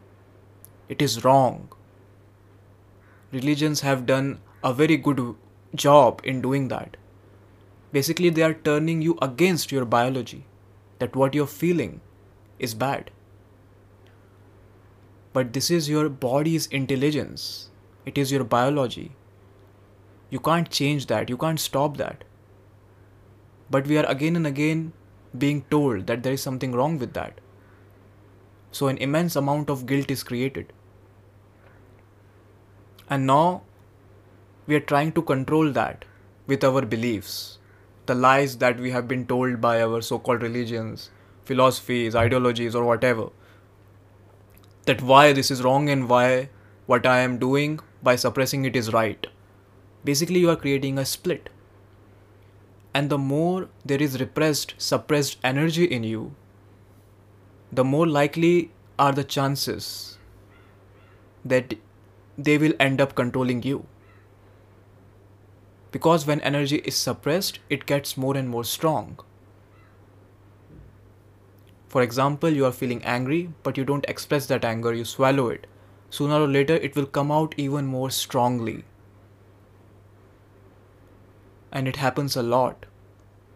It 0.89 1.03
is 1.03 1.25
wrong. 1.25 1.73
Religions 3.33 3.81
have 3.81 4.07
done 4.07 4.41
a 4.63 4.73
very 4.75 4.97
good 4.97 5.35
job 5.75 6.21
in 6.25 6.43
doing 6.43 6.69
that. 6.69 6.97
Basically, 7.93 8.31
they 8.31 8.43
are 8.43 8.55
turning 8.55 9.03
you 9.03 9.19
against 9.21 9.71
your 9.71 9.85
biology, 9.85 10.47
that 10.99 11.15
what 11.15 11.35
you're 11.35 11.47
feeling 11.47 12.01
is 12.59 12.75
bad. 12.75 13.11
But 15.33 15.53
this 15.53 15.71
is 15.71 15.89
your 15.89 16.09
body's 16.09 16.67
intelligence, 16.67 17.71
it 18.07 18.19
is 18.19 18.33
your 18.33 18.45
biology. 18.45 19.13
You 20.31 20.41
can't 20.41 20.71
change 20.71 21.07
that, 21.07 21.29
you 21.29 21.37
can't 21.37 21.61
stop 21.61 21.97
that 21.99 22.25
but 23.73 23.87
we 23.87 23.99
are 23.99 24.07
again 24.13 24.37
and 24.37 24.47
again 24.47 24.93
being 25.43 25.63
told 25.71 26.07
that 26.07 26.23
there 26.23 26.35
is 26.39 26.43
something 26.43 26.73
wrong 26.73 26.99
with 26.99 27.15
that. 27.15 27.41
So, 28.71 28.89
an 28.89 28.99
immense 28.99 29.35
amount 29.35 29.71
of 29.71 29.87
guilt 29.87 30.11
is 30.11 30.23
created. 30.23 30.73
And 33.09 33.27
now 33.27 33.63
we 34.67 34.75
are 34.75 34.87
trying 34.93 35.13
to 35.13 35.23
control 35.23 35.73
that 35.73 36.05
with 36.47 36.65
our 36.65 36.83
beliefs, 36.83 37.59
the 38.07 38.15
lies 38.15 38.59
that 38.59 38.79
we 38.79 38.91
have 38.91 39.09
been 39.09 39.27
told 39.27 39.61
by 39.61 39.81
our 39.83 40.01
so 40.01 40.19
called 40.19 40.43
religions, 40.43 41.11
philosophies, 41.45 42.15
ideologies, 42.15 42.75
or 42.75 42.85
whatever. 42.85 43.29
That 44.87 45.03
why 45.03 45.33
this 45.33 45.51
is 45.51 45.63
wrong 45.63 45.89
and 45.89 46.09
why 46.09 46.51
what 46.87 47.07
I 47.07 47.19
am 47.21 47.39
doing 47.39 47.81
by 48.03 48.17
suppressing 48.17 48.65
it 48.65 48.75
is 48.75 48.93
right. 48.93 49.27
Basically, 50.05 50.41
you 50.41 50.51
are 50.51 50.57
creating 50.57 50.99
a 50.99 51.05
split. 51.05 51.49
And 52.93 53.09
the 53.09 53.19
more 53.19 53.69
there 53.85 54.03
is 54.03 54.21
repressed, 54.21 54.75
suppressed 54.79 55.39
energy 55.43 55.85
in 55.85 56.05
you, 56.05 56.35
the 57.71 57.85
more 57.85 58.07
likely 58.07 58.73
are 58.99 59.13
the 59.13 59.25
chances 59.25 60.19
that 61.45 61.75
they 62.37 62.59
will 62.59 62.75
end 62.79 63.01
up 63.01 63.15
controlling 63.15 63.63
you. 63.63 63.87
Because 65.93 66.27
when 66.27 66.41
energy 66.41 66.77
is 66.79 66.97
suppressed, 66.97 67.59
it 67.71 67.87
gets 67.87 68.17
more 68.17 68.37
and 68.37 68.49
more 68.49 68.65
strong. 68.65 69.19
For 71.89 72.01
example, 72.01 72.49
you 72.49 72.65
are 72.65 72.73
feeling 72.73 73.05
angry, 73.05 73.51
but 73.63 73.77
you 73.77 73.85
don't 73.85 74.07
express 74.09 74.47
that 74.47 74.65
anger, 74.65 74.95
you 74.95 75.05
swallow 75.05 75.49
it. 75.49 75.67
Sooner 76.09 76.41
or 76.41 76.49
later, 76.49 76.75
it 76.77 76.97
will 76.97 77.05
come 77.05 77.31
out 77.31 77.55
even 77.59 77.85
more 77.85 78.11
strongly. 78.11 78.85
And 81.71 81.87
it 81.87 81.97
happens 81.97 82.37
a 82.37 82.43
lot 82.43 82.87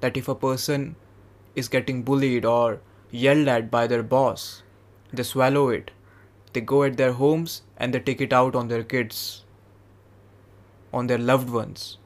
that 0.00 0.16
if 0.18 0.28
a 0.28 0.34
person 0.34 0.96
is 1.54 1.68
getting 1.68 2.02
bullied 2.02 2.44
or 2.44 2.80
yelled 3.10 3.48
at 3.48 3.70
by 3.70 3.86
their 3.86 4.02
boss, 4.02 4.62
they 5.12 5.22
swallow 5.22 5.70
it. 5.70 5.90
They 6.52 6.60
go 6.60 6.82
at 6.82 6.98
their 6.98 7.12
homes 7.12 7.62
and 7.78 7.94
they 7.94 8.00
take 8.00 8.20
it 8.20 8.32
out 8.32 8.54
on 8.54 8.68
their 8.68 8.84
kids, 8.84 9.44
on 10.92 11.06
their 11.06 11.18
loved 11.18 11.48
ones. 11.48 11.96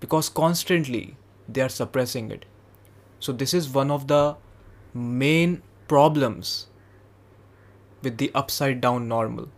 Because 0.00 0.28
constantly 0.28 1.16
they 1.48 1.60
are 1.60 1.68
suppressing 1.68 2.30
it. 2.30 2.44
So, 3.20 3.32
this 3.32 3.52
is 3.52 3.68
one 3.68 3.90
of 3.90 4.06
the 4.06 4.36
main 4.94 5.62
problems 5.88 6.68
with 8.02 8.18
the 8.18 8.30
upside 8.34 8.80
down 8.80 9.08
normal. 9.08 9.48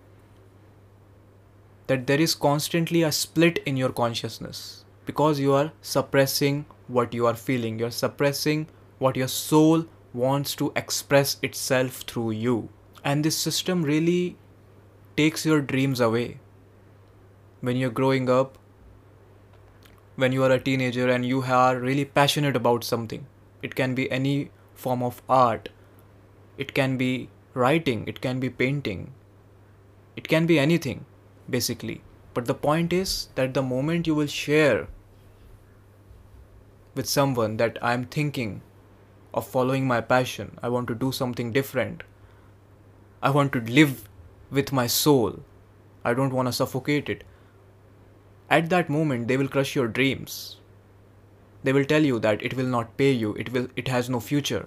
That 1.88 2.06
there 2.06 2.20
is 2.20 2.34
constantly 2.34 3.02
a 3.02 3.12
split 3.12 3.58
in 3.66 3.76
your 3.76 3.90
consciousness 3.90 4.84
because 5.04 5.40
you 5.40 5.52
are 5.52 5.72
suppressing 5.82 6.64
what 6.86 7.12
you 7.12 7.26
are 7.26 7.34
feeling, 7.34 7.78
you're 7.78 7.90
suppressing 7.90 8.68
what 8.98 9.16
your 9.16 9.28
soul 9.28 9.86
wants 10.12 10.54
to 10.56 10.72
express 10.76 11.36
itself 11.42 12.02
through 12.02 12.30
you. 12.32 12.68
And 13.04 13.24
this 13.24 13.36
system 13.36 13.82
really 13.82 14.36
takes 15.16 15.44
your 15.44 15.60
dreams 15.60 16.00
away. 16.00 16.38
When 17.60 17.76
you're 17.76 17.90
growing 17.90 18.30
up, 18.30 18.58
when 20.20 20.32
you 20.32 20.44
are 20.44 20.52
a 20.52 20.60
teenager 20.60 21.08
and 21.08 21.26
you 21.26 21.42
are 21.42 21.78
really 21.78 22.04
passionate 22.04 22.56
about 22.56 22.84
something, 22.84 23.26
it 23.62 23.74
can 23.74 23.94
be 23.94 24.10
any 24.10 24.50
form 24.74 25.02
of 25.02 25.22
art, 25.28 25.70
it 26.58 26.74
can 26.74 26.96
be 26.96 27.28
writing, 27.54 28.06
it 28.06 28.20
can 28.20 28.38
be 28.38 28.50
painting, 28.50 29.12
it 30.16 30.28
can 30.28 30.46
be 30.46 30.58
anything 30.58 31.04
basically. 31.48 32.02
But 32.34 32.44
the 32.44 32.54
point 32.54 32.92
is 32.92 33.28
that 33.34 33.54
the 33.54 33.62
moment 33.62 34.06
you 34.06 34.14
will 34.14 34.26
share 34.26 34.88
with 36.94 37.08
someone 37.08 37.56
that 37.56 37.78
I'm 37.82 38.04
thinking 38.04 38.62
of 39.32 39.46
following 39.46 39.86
my 39.86 40.00
passion. 40.00 40.58
I 40.62 40.68
want 40.68 40.88
to 40.88 40.94
do 40.94 41.12
something 41.12 41.52
different. 41.52 42.02
I 43.22 43.30
want 43.30 43.52
to 43.52 43.60
live 43.60 44.08
with 44.50 44.72
my 44.72 44.86
soul. 44.86 45.40
I 46.04 46.14
don't 46.14 46.32
want 46.32 46.48
to 46.48 46.52
suffocate 46.52 47.08
it. 47.08 47.24
At 48.50 48.68
that 48.70 48.90
moment, 48.90 49.28
they 49.28 49.36
will 49.36 49.48
crush 49.48 49.76
your 49.76 49.86
dreams. 49.86 50.56
They 51.62 51.72
will 51.72 51.84
tell 51.84 52.04
you 52.04 52.18
that 52.18 52.42
it 52.42 52.54
will 52.54 52.66
not 52.66 52.96
pay 52.96 53.12
you. 53.12 53.34
It 53.34 53.52
will. 53.52 53.68
It 53.76 53.88
has 53.88 54.10
no 54.10 54.18
future. 54.18 54.66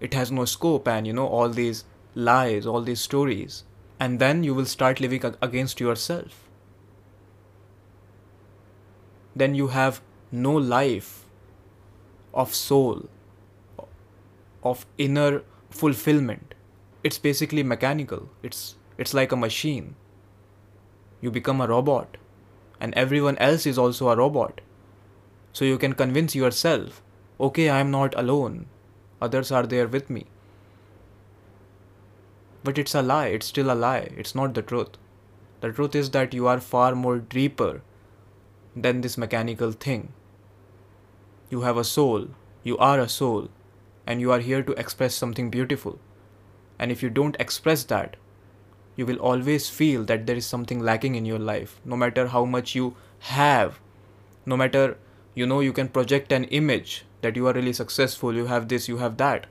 It 0.00 0.14
has 0.14 0.32
no 0.32 0.44
scope, 0.44 0.88
and 0.88 1.06
you 1.06 1.12
know 1.12 1.26
all 1.26 1.48
these 1.48 1.84
lies, 2.14 2.66
all 2.66 2.82
these 2.82 3.00
stories, 3.00 3.62
and 4.00 4.18
then 4.18 4.42
you 4.42 4.54
will 4.54 4.66
start 4.66 5.00
living 5.00 5.24
against 5.42 5.80
yourself. 5.80 6.44
Then 9.36 9.54
you 9.54 9.68
have 9.68 10.00
no 10.32 10.52
life 10.52 11.24
of 12.34 12.54
soul 12.54 13.08
of 14.62 14.86
inner 14.98 15.42
fulfillment. 15.70 16.54
It's 17.04 17.18
basically 17.18 17.62
mechanical. 17.62 18.28
It's 18.42 18.76
it's 18.96 19.14
like 19.14 19.30
a 19.32 19.36
machine. 19.36 19.94
You 21.20 21.30
become 21.30 21.60
a 21.60 21.68
robot 21.68 22.16
and 22.80 22.94
everyone 22.94 23.38
else 23.38 23.66
is 23.66 23.78
also 23.78 24.08
a 24.08 24.16
robot. 24.16 24.60
So 25.52 25.64
you 25.64 25.78
can 25.78 25.94
convince 25.94 26.34
yourself, 26.34 27.02
okay, 27.40 27.68
I 27.68 27.80
am 27.80 27.90
not 27.90 28.14
alone. 28.16 28.66
Others 29.20 29.50
are 29.50 29.66
there 29.66 29.88
with 29.88 30.08
me. 30.08 30.26
But 32.62 32.78
it's 32.78 32.94
a 32.94 33.02
lie, 33.02 33.28
it's 33.28 33.46
still 33.46 33.70
a 33.70 33.74
lie, 33.74 34.10
it's 34.16 34.34
not 34.34 34.54
the 34.54 34.62
truth. 34.62 34.90
The 35.60 35.72
truth 35.72 35.94
is 35.94 36.10
that 36.10 36.34
you 36.34 36.46
are 36.46 36.60
far 36.60 36.94
more 36.94 37.18
deeper 37.18 37.82
than 38.76 39.00
this 39.00 39.18
mechanical 39.18 39.72
thing. 39.72 40.12
You 41.50 41.62
have 41.62 41.76
a 41.76 41.84
soul, 41.84 42.28
you 42.62 42.78
are 42.78 43.00
a 43.00 43.08
soul, 43.08 43.48
and 44.06 44.20
you 44.20 44.30
are 44.30 44.40
here 44.40 44.62
to 44.62 44.72
express 44.72 45.14
something 45.14 45.50
beautiful. 45.50 45.98
And 46.78 46.92
if 46.92 47.02
you 47.02 47.10
don't 47.10 47.36
express 47.40 47.84
that, 47.84 48.16
you 48.98 49.06
will 49.06 49.18
always 49.30 49.70
feel 49.70 50.02
that 50.04 50.26
there 50.26 50.36
is 50.36 50.44
something 50.44 50.80
lacking 50.80 51.14
in 51.14 51.24
your 51.24 51.38
life, 51.38 51.80
no 51.84 51.96
matter 51.96 52.26
how 52.26 52.44
much 52.44 52.74
you 52.74 52.96
have, 53.32 53.78
no 54.44 54.56
matter 54.56 54.98
you 55.34 55.46
know 55.46 55.60
you 55.60 55.72
can 55.72 55.88
project 55.88 56.32
an 56.32 56.44
image 56.60 57.04
that 57.20 57.36
you 57.36 57.46
are 57.46 57.52
really 57.52 57.72
successful, 57.72 58.34
you 58.34 58.46
have 58.46 58.66
this, 58.66 58.88
you 58.88 58.96
have 58.96 59.16
that. 59.18 59.46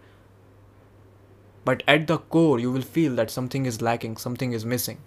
But 1.64 1.82
at 1.88 2.08
the 2.08 2.18
core, 2.18 2.60
you 2.60 2.74
will 2.74 2.82
feel 2.82 3.16
that 3.16 3.32
something 3.32 3.66
is 3.66 3.82
lacking, 3.82 4.18
something 4.18 4.52
is 4.52 4.66
missing. 4.66 4.98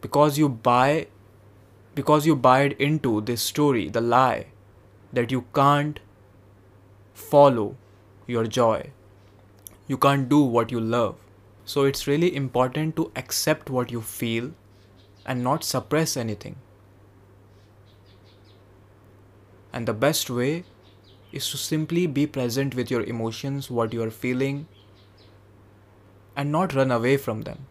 Because 0.00 0.38
you 0.38 0.48
buy 0.48 1.08
because 1.94 2.26
you 2.26 2.34
buy 2.34 2.74
into 2.78 3.20
this 3.20 3.42
story, 3.42 3.88
the 3.88 4.00
lie, 4.00 4.46
that 5.12 5.30
you 5.30 5.44
can't 5.54 6.00
follow 7.12 7.76
your 8.26 8.46
joy. 8.46 8.90
You 9.86 9.98
can't 9.98 10.28
do 10.30 10.40
what 10.40 10.72
you 10.72 10.80
love. 10.80 11.23
So 11.64 11.84
it's 11.84 12.06
really 12.06 12.34
important 12.36 12.94
to 12.96 13.10
accept 13.16 13.70
what 13.70 13.90
you 13.90 14.00
feel 14.00 14.52
and 15.24 15.42
not 15.42 15.64
suppress 15.64 16.16
anything. 16.16 16.56
And 19.72 19.88
the 19.88 19.94
best 19.94 20.30
way 20.30 20.64
is 21.32 21.50
to 21.50 21.56
simply 21.56 22.06
be 22.06 22.26
present 22.26 22.74
with 22.74 22.90
your 22.90 23.02
emotions, 23.02 23.70
what 23.70 23.92
you 23.92 24.02
are 24.02 24.10
feeling, 24.10 24.68
and 26.36 26.52
not 26.52 26.74
run 26.74 26.90
away 26.90 27.16
from 27.16 27.42
them. 27.42 27.66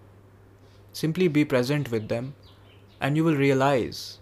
Simply 0.91 1.27
be 1.27 1.45
present 1.45 1.91
with 1.91 2.09
them, 2.09 2.35
and 2.99 3.15
you 3.15 3.23
will 3.23 3.35
realize 3.35 4.19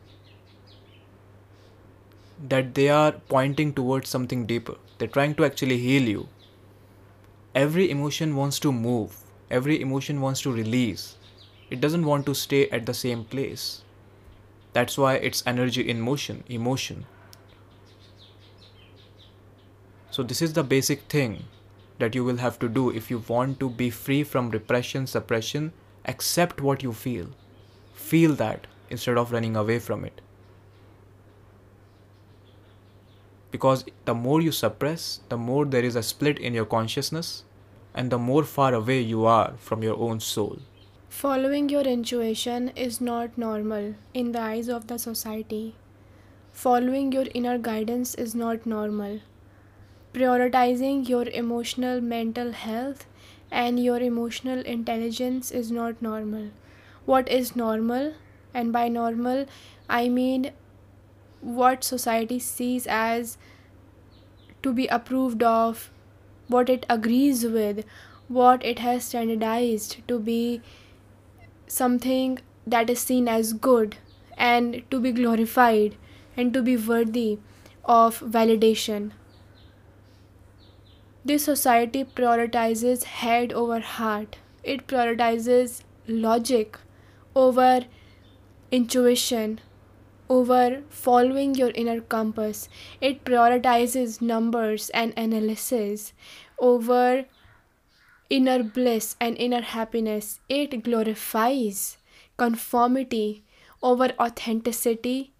that 2.49 2.75
they 2.75 2.89
are 2.89 3.13
pointing 3.13 3.73
towards 3.73 4.09
something 4.09 4.45
deeper. 4.45 4.75
They're 4.97 5.07
trying 5.07 5.35
to 5.35 5.45
actually 5.45 5.77
heal 5.77 6.03
you. 6.03 6.27
Every 7.55 7.89
emotion 7.89 8.35
wants 8.35 8.59
to 8.59 8.71
move, 8.71 9.20
every 9.51 9.81
emotion 9.81 10.21
wants 10.21 10.41
to 10.41 10.51
release. 10.51 11.17
It 11.69 11.81
doesn't 11.81 12.05
want 12.05 12.25
to 12.25 12.33
stay 12.33 12.69
at 12.69 12.85
the 12.85 12.93
same 12.93 13.25
place. 13.25 13.83
That's 14.73 14.97
why 14.97 15.15
it's 15.15 15.43
energy 15.45 15.87
in 15.87 16.01
motion, 16.01 16.43
emotion. 16.47 17.05
So, 20.09 20.23
this 20.23 20.41
is 20.41 20.53
the 20.53 20.63
basic 20.63 21.03
thing 21.03 21.45
that 21.99 22.15
you 22.15 22.23
will 22.23 22.37
have 22.37 22.57
to 22.59 22.67
do 22.67 22.89
if 22.89 23.11
you 23.11 23.23
want 23.27 23.59
to 23.59 23.69
be 23.69 23.89
free 23.89 24.23
from 24.23 24.49
repression, 24.49 25.05
suppression. 25.05 25.71
Accept 26.05 26.61
what 26.61 26.81
you 26.81 26.93
feel. 26.93 27.27
Feel 27.93 28.33
that 28.35 28.67
instead 28.89 29.17
of 29.17 29.31
running 29.31 29.55
away 29.55 29.79
from 29.79 30.03
it. 30.03 30.21
because 33.51 33.85
the 34.05 34.13
more 34.15 34.41
you 34.41 34.51
suppress, 34.51 35.19
the 35.29 35.37
more 35.37 35.65
there 35.65 35.83
is 35.83 35.95
a 35.95 36.03
split 36.03 36.39
in 36.39 36.53
your 36.53 36.65
consciousness, 36.65 37.43
and 37.93 38.11
the 38.11 38.17
more 38.17 38.43
far 38.43 38.73
away 38.73 38.99
you 39.01 39.25
are 39.25 39.53
from 39.57 39.83
your 39.83 39.97
own 39.97 40.19
soul. 40.19 40.59
Following 41.09 41.67
your 41.69 41.81
intuition 41.81 42.69
is 42.69 43.01
not 43.01 43.37
normal 43.37 43.95
in 44.13 44.31
the 44.31 44.41
eyes 44.41 44.69
of 44.69 44.87
the 44.87 44.97
society. 44.97 45.75
Following 46.53 47.11
your 47.11 47.25
inner 47.33 47.57
guidance 47.57 48.15
is 48.15 48.33
not 48.33 48.65
normal. 48.65 49.19
Prioritizing 50.13 51.07
your 51.07 51.27
emotional 51.29 52.01
mental 52.01 52.51
health 52.51 53.05
and 53.51 53.83
your 53.83 53.99
emotional 53.99 54.59
intelligence 54.59 55.51
is 55.51 55.71
not 55.71 56.01
normal. 56.01 56.49
What 57.05 57.29
is 57.29 57.55
normal? 57.55 58.13
And 58.53 58.71
by 58.71 58.87
normal, 58.87 59.45
I 59.89 60.09
mean 60.09 60.51
what 61.41 61.83
society 61.83 62.39
sees 62.39 62.87
as 62.87 63.37
to 64.63 64.73
be 64.73 64.87
approved 64.87 65.43
of, 65.43 65.91
what 66.51 66.69
it 66.69 66.85
agrees 66.89 67.45
with, 67.45 67.83
what 68.27 68.63
it 68.65 68.79
has 68.79 69.05
standardized 69.05 69.97
to 70.07 70.19
be 70.19 70.61
something 71.67 72.39
that 72.65 72.89
is 72.89 72.99
seen 72.99 73.27
as 73.27 73.53
good 73.53 73.97
and 74.37 74.83
to 74.91 74.99
be 74.99 75.11
glorified 75.11 75.95
and 76.35 76.53
to 76.53 76.61
be 76.61 76.77
worthy 76.77 77.39
of 77.85 78.19
validation. 78.19 79.11
This 81.23 81.43
society 81.45 82.03
prioritizes 82.03 83.03
head 83.03 83.53
over 83.53 83.79
heart. 83.79 84.37
It 84.63 84.87
prioritizes 84.87 85.81
logic 86.07 86.77
over 87.35 87.85
intuition, 88.71 89.59
over 90.35 90.83
following 90.89 91.53
your 91.55 91.71
inner 91.71 91.99
compass. 92.01 92.69
It 93.01 93.23
prioritizes 93.25 94.21
numbers 94.21 94.89
and 94.91 95.13
analysis 95.17 96.13
over 96.59 97.25
inner 98.29 98.63
bliss 98.63 99.15
and 99.19 99.37
inner 99.37 99.61
happiness. 99.61 100.39
It 100.49 100.83
glorifies 100.83 101.97
conformity 102.37 103.43
over 103.83 104.09
authenticity 104.19 105.33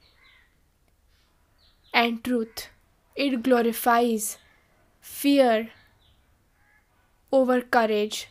and 1.93 2.23
truth. 2.23 2.67
It 3.15 3.43
glorifies 3.43 4.38
fear 4.99 5.69
over 7.32 7.62
courage. 7.62 8.27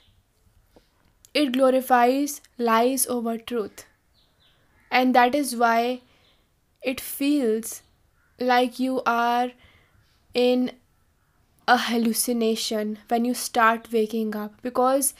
It 1.34 1.52
glorifies 1.52 2.40
lies 2.58 3.06
over 3.06 3.36
truth. 3.36 3.84
And 4.90 5.14
that 5.14 5.34
is 5.34 5.56
why 5.56 6.02
it 6.82 7.00
feels 7.00 7.82
like 8.38 8.78
you 8.78 9.02
are 9.04 9.52
in 10.34 10.72
a 11.68 11.76
hallucination 11.76 12.98
when 13.08 13.24
you 13.24 13.34
start 13.34 13.88
waking 13.92 14.34
up 14.34 14.54
because 14.62 15.14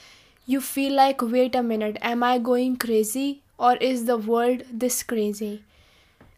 you 0.47 0.61
feel 0.61 0.95
like, 0.95 1.23
wait 1.23 1.55
a 1.55 1.63
minute, 1.63 1.99
am 2.01 2.23
I 2.23 2.39
going 2.39 2.77
crazy 2.77 3.43
or 3.59 3.77
is 3.77 4.07
the 4.07 4.17
world 4.17 4.65
this 4.73 5.03
crazy? 5.03 5.63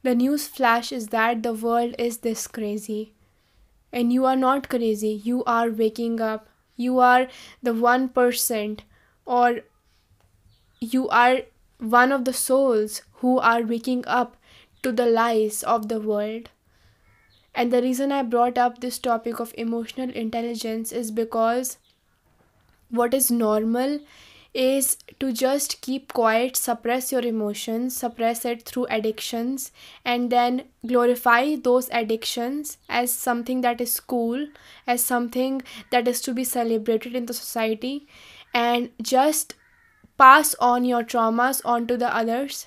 The 0.03 0.15
news 0.15 0.49
flash 0.49 0.91
is 0.93 1.09
that 1.09 1.43
the 1.43 1.55
world 1.55 1.95
is 1.99 2.19
this 2.19 2.47
crazy. 2.47 3.13
And 3.93 4.13
you 4.13 4.25
are 4.25 4.37
not 4.37 4.69
crazy, 4.69 5.21
you 5.25 5.45
are 5.45 5.71
waking 5.71 6.21
up. 6.21 6.49
You 6.77 6.99
are 6.99 7.29
the 7.63 7.73
1% 7.73 8.81
or 9.25 9.61
you 10.81 11.09
are 11.09 11.43
one 11.79 12.11
of 12.11 12.25
the 12.25 12.33
souls 12.33 13.03
who 13.21 13.39
are 13.39 13.63
waking 13.63 14.05
up 14.07 14.37
to 14.83 14.92
the 14.92 15.07
lies 15.07 15.62
of 15.62 15.88
the 15.88 16.01
world. 16.01 16.51
And 17.55 17.73
the 17.73 17.83
reason 17.83 18.12
I 18.12 18.23
brought 18.23 18.57
up 18.57 18.81
this 18.81 18.99
topic 18.99 19.38
of 19.38 19.55
emotional 19.59 20.11
intelligence 20.11 20.90
is 20.90 21.11
because 21.11 21.79
what 22.88 23.14
is 23.14 23.31
normal 23.31 24.01
is 24.55 24.99
to 25.18 25.33
just 25.33 25.81
keep 25.81 26.12
quiet, 26.12 26.57
suppress 26.57 27.11
your 27.11 27.23
emotions, 27.23 27.97
suppress 27.97 28.45
it 28.45 28.62
through 28.64 28.85
addictions, 28.87 29.73
and 30.05 30.31
then 30.31 30.64
glorify 30.87 31.57
those 31.57 31.88
addictions 31.90 32.77
as 32.88 33.11
something 33.11 33.62
that 33.62 33.81
is 33.81 33.99
cool, 33.99 34.47
as 34.87 35.03
something 35.03 35.62
that 35.90 36.07
is 36.07 36.21
to 36.21 36.35
be 36.35 36.45
celebrated 36.45 37.14
in 37.14 37.27
the 37.27 37.35
society, 37.35 38.07
and 38.53 38.90
just 39.01 39.55
pass 40.18 40.55
on 40.57 40.85
your 40.85 41.03
traumas 41.03 41.62
onto 41.64 41.97
the 41.97 42.14
others 42.14 42.66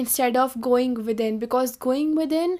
instead 0.00 0.36
of 0.36 0.60
going 0.60 0.94
within 1.10 1.38
because 1.42 1.76
going 1.84 2.14
within 2.14 2.58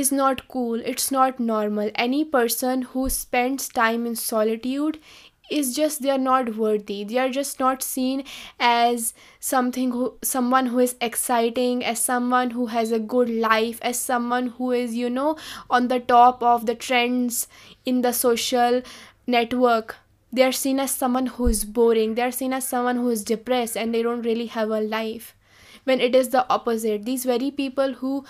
is 0.00 0.10
not 0.12 0.46
cool 0.48 0.82
it's 0.92 1.10
not 1.10 1.40
normal. 1.40 1.90
Any 1.94 2.24
person 2.24 2.82
who 2.90 3.08
spends 3.10 3.68
time 3.68 4.06
in 4.06 4.14
solitude 4.16 5.00
is 5.50 5.74
just 5.74 6.02
they 6.02 6.10
are 6.10 6.24
not 6.26 6.56
worthy. 6.56 7.04
They 7.04 7.18
are 7.18 7.30
just 7.30 7.58
not 7.58 7.82
seen 7.82 8.22
as 8.60 9.14
something 9.40 9.90
who 9.92 10.10
someone 10.22 10.66
who 10.66 10.78
is 10.78 10.94
exciting 11.00 11.84
as 11.84 12.04
someone 12.10 12.50
who 12.50 12.66
has 12.74 12.92
a 12.92 13.00
good 13.14 13.30
life 13.30 13.80
as 13.92 13.98
someone 13.98 14.50
who 14.58 14.72
is 14.72 14.94
you 14.94 15.10
know 15.10 15.36
on 15.70 15.88
the 15.88 16.00
top 16.00 16.42
of 16.42 16.66
the 16.66 16.74
trends 16.74 17.48
in 17.84 18.02
the 18.02 18.12
social 18.12 18.82
network. 19.26 19.96
They 20.30 20.42
are 20.42 20.52
seen 20.52 20.78
as 20.78 20.94
someone 20.94 21.26
who 21.34 21.46
is 21.46 21.64
boring. 21.64 22.14
They 22.14 22.22
are 22.22 22.38
seen 22.38 22.52
as 22.52 22.68
someone 22.68 22.96
who 22.96 23.08
is 23.08 23.24
depressed 23.24 23.76
and 23.76 23.94
they 23.94 24.02
don't 24.02 24.30
really 24.30 24.46
have 24.58 24.70
a 24.70 24.80
life 24.80 25.34
when 25.88 26.00
it 26.00 26.14
is 26.14 26.28
the 26.28 26.44
opposite. 26.56 27.04
These 27.04 27.24
very 27.24 27.50
people 27.50 27.94
who 27.94 28.24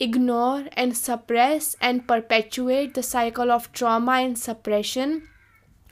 ignore 0.00 0.64
and 0.72 0.96
suppress 0.96 1.76
and 1.80 2.06
perpetuate 2.08 2.94
the 2.94 3.02
cycle 3.02 3.52
of 3.56 3.70
trauma 3.72 4.12
and 4.28 4.38
suppression 4.38 5.28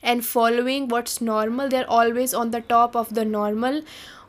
and 0.03 0.25
following 0.27 0.89
what's 0.89 1.21
normal 1.21 1.69
they're 1.69 1.89
always 1.89 2.35
on 2.35 2.51
the 2.51 2.61
top 2.73 2.97
of 2.97 3.15
the 3.15 3.25
normal. 3.25 3.83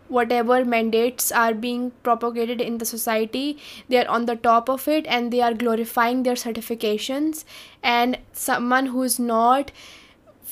Whatever 0.09 0.63
mandates 0.63 1.31
are 1.31 1.53
being 1.55 1.91
propagated 2.03 2.61
in 2.61 2.77
the 2.77 2.85
society 2.85 3.57
they're 3.89 4.09
on 4.17 4.25
the 4.25 4.35
top 4.35 4.69
of 4.69 4.87
it 4.87 5.07
and 5.07 5.33
they 5.33 5.41
are 5.41 5.53
glorifying 5.53 6.21
their 6.23 6.35
certifications. 6.35 7.43
And 7.81 8.19
someone 8.33 8.87
who's 8.87 9.17
not 9.17 9.71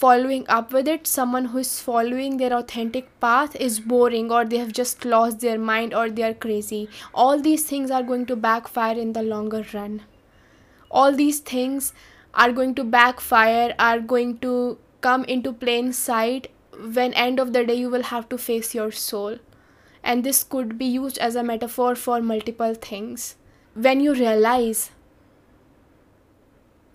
following 0.02 0.46
up 0.50 0.74
with 0.74 0.88
it. 0.88 1.06
Someone 1.06 1.46
who 1.46 1.60
is 1.60 1.80
following 1.80 2.38
their 2.38 2.54
authentic 2.54 3.10
path 3.20 3.56
is 3.56 3.80
boring 3.80 4.32
or 4.32 4.44
they 4.46 4.58
have 4.58 4.72
just 4.74 5.06
lost 5.06 5.42
their 5.42 5.60
mind 5.60 5.94
or 5.94 6.10
they 6.10 6.24
are 6.24 6.34
crazy. 6.34 6.90
All 7.14 7.40
these 7.40 7.64
things 7.64 7.92
are 7.92 8.02
going 8.02 8.26
to 8.32 8.36
backfire 8.36 8.98
in 8.98 9.14
the 9.14 9.22
longer 9.22 9.66
run. 9.74 10.02
All 10.90 11.12
these 11.14 11.40
things 11.40 11.94
are 12.34 12.52
going 12.52 12.74
to 12.76 12.84
backfire 12.84 13.76
are 13.78 14.00
going 14.00 14.40
to 14.40 14.80
come 15.02 15.24
into 15.26 15.54
plain 15.54 15.94
sight 15.94 16.48
when 16.96 17.14
end 17.14 17.40
of 17.40 17.54
the 17.54 17.64
day 17.66 17.76
you 17.76 17.90
will 17.90 18.10
have 18.14 18.28
to 18.30 18.38
face 18.38 18.74
your 18.74 18.92
soul. 18.92 19.38
And 20.04 20.24
this 20.24 20.44
could 20.44 20.78
be 20.80 20.86
used 20.86 21.20
as 21.20 21.36
a 21.36 21.44
metaphor 21.44 21.94
for 21.96 22.22
multiple 22.22 22.74
things. 22.74 23.36
When 23.76 24.00
you 24.00 24.16
realize 24.16 24.90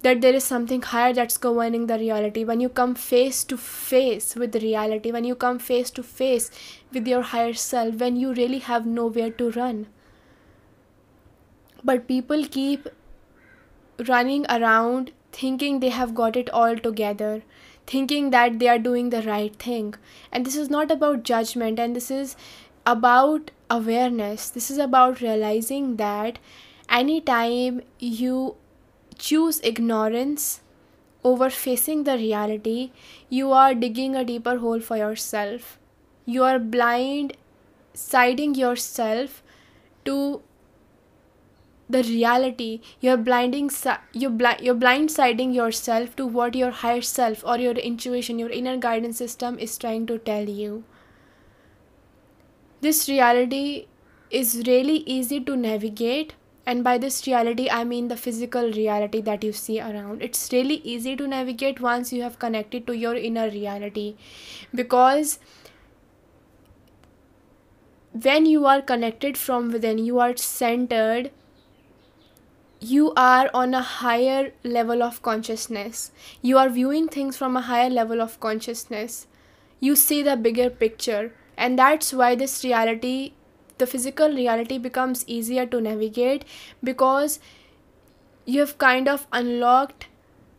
that 0.06 0.20
there 0.20 0.34
is 0.40 0.44
something 0.44 0.82
higher 0.90 1.12
that's 1.12 1.36
governing 1.36 1.86
the 1.86 1.98
reality. 1.98 2.44
When 2.44 2.60
you 2.60 2.68
come 2.68 2.94
face 2.94 3.42
to 3.52 3.56
face 3.56 4.34
with 4.36 4.56
reality 4.62 5.12
when 5.18 5.24
you 5.24 5.34
come 5.34 5.58
face 5.58 5.90
to 5.98 6.02
face 6.02 6.50
with 6.92 7.08
your 7.08 7.22
higher 7.34 7.54
self 7.54 7.96
when 8.04 8.16
you 8.16 8.32
really 8.34 8.60
have 8.70 8.86
nowhere 8.86 9.30
to 9.42 9.50
run. 9.50 9.86
But 11.84 12.08
people 12.08 12.44
keep 12.58 12.88
running 14.08 14.46
around 14.50 15.12
thinking 15.32 15.80
they 15.80 15.94
have 16.00 16.14
got 16.14 16.36
it 16.36 16.50
all 16.50 16.76
together 16.76 17.42
thinking 17.86 18.30
that 18.30 18.58
they 18.58 18.68
are 18.68 18.78
doing 18.78 19.10
the 19.10 19.22
right 19.22 19.56
thing. 19.56 19.94
And 20.32 20.44
this 20.44 20.56
is 20.56 20.70
not 20.70 20.90
about 20.90 21.22
judgment 21.22 21.78
and 21.78 21.94
this 21.94 22.10
is 22.10 22.36
about 22.84 23.50
awareness. 23.70 24.48
This 24.50 24.70
is 24.70 24.78
about 24.78 25.20
realizing 25.20 25.96
that 25.96 26.38
anytime 26.88 27.82
you 27.98 28.56
choose 29.18 29.60
ignorance 29.62 30.60
over 31.24 31.50
facing 31.50 32.04
the 32.04 32.16
reality. 32.16 32.92
You 33.28 33.52
are 33.52 33.74
digging 33.74 34.16
a 34.16 34.24
deeper 34.24 34.58
hole 34.58 34.80
for 34.80 34.96
yourself. 34.96 35.78
You 36.24 36.44
are 36.44 36.58
blind 36.58 37.36
siding 37.94 38.54
yourself 38.54 39.42
to 40.04 40.42
the 41.88 42.02
reality. 42.02 42.80
You're 43.00 43.16
blinding 43.16 43.70
you 44.12 44.30
bl- 44.30 44.60
you're 44.60 44.74
blindsiding 44.74 45.54
yourself 45.54 46.14
to 46.16 46.26
what 46.26 46.54
your 46.54 46.70
higher 46.70 47.02
self 47.02 47.44
or 47.44 47.58
your 47.58 47.74
intuition 47.90 48.38
your 48.38 48.50
inner 48.50 48.76
guidance 48.76 49.18
system 49.18 49.58
is 49.58 49.76
trying 49.78 50.06
to 50.06 50.18
tell 50.18 50.48
you. 50.48 50.84
This 52.80 53.08
reality 53.08 53.86
is 54.30 54.62
really 54.66 54.98
easy 55.16 55.40
to 55.40 55.56
navigate 55.56 56.34
and 56.66 56.84
by 56.84 56.96
this 56.98 57.26
reality 57.26 57.68
i 57.70 57.82
mean 57.84 58.08
the 58.08 58.16
physical 58.16 58.70
reality 58.78 59.20
that 59.20 59.44
you 59.44 59.52
see 59.52 59.80
around 59.80 60.22
it's 60.28 60.52
really 60.52 60.76
easy 60.94 61.14
to 61.16 61.26
navigate 61.26 61.80
once 61.80 62.12
you 62.12 62.22
have 62.22 62.38
connected 62.38 62.86
to 62.86 62.96
your 63.04 63.14
inner 63.14 63.48
reality 63.50 64.16
because 64.74 65.38
when 68.28 68.46
you 68.46 68.66
are 68.66 68.80
connected 68.82 69.38
from 69.38 69.70
within 69.70 69.98
you 69.98 70.18
are 70.18 70.36
centered 70.36 71.30
you 72.80 73.12
are 73.16 73.50
on 73.54 73.74
a 73.74 73.82
higher 73.82 74.52
level 74.62 75.02
of 75.02 75.22
consciousness. 75.22 76.12
You 76.42 76.58
are 76.58 76.68
viewing 76.68 77.08
things 77.08 77.36
from 77.36 77.56
a 77.56 77.62
higher 77.62 77.88
level 77.90 78.20
of 78.20 78.38
consciousness. 78.38 79.26
You 79.80 79.96
see 79.96 80.22
the 80.22 80.36
bigger 80.36 80.68
picture. 80.70 81.32
And 81.56 81.78
that's 81.78 82.12
why 82.12 82.34
this 82.34 82.62
reality, 82.64 83.32
the 83.78 83.86
physical 83.86 84.28
reality, 84.28 84.78
becomes 84.78 85.24
easier 85.26 85.66
to 85.66 85.80
navigate 85.80 86.44
because 86.82 87.38
you 88.44 88.60
have 88.60 88.78
kind 88.78 89.08
of 89.08 89.26
unlocked 89.32 90.08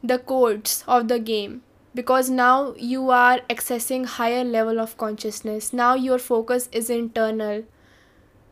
the 0.04 0.20
codes 0.20 0.84
of 0.88 1.08
the 1.08 1.20
game. 1.20 1.64
Because 1.96 2.30
now 2.30 2.76
you 2.78 3.10
are 3.10 3.40
accessing 3.50 4.06
higher 4.06 4.44
level 4.44 4.80
of 4.80 4.98
consciousness. 4.98 5.74
Now 5.74 5.96
your 5.96 6.20
focus 6.20 6.70
is 6.72 6.90
internal. 6.92 7.64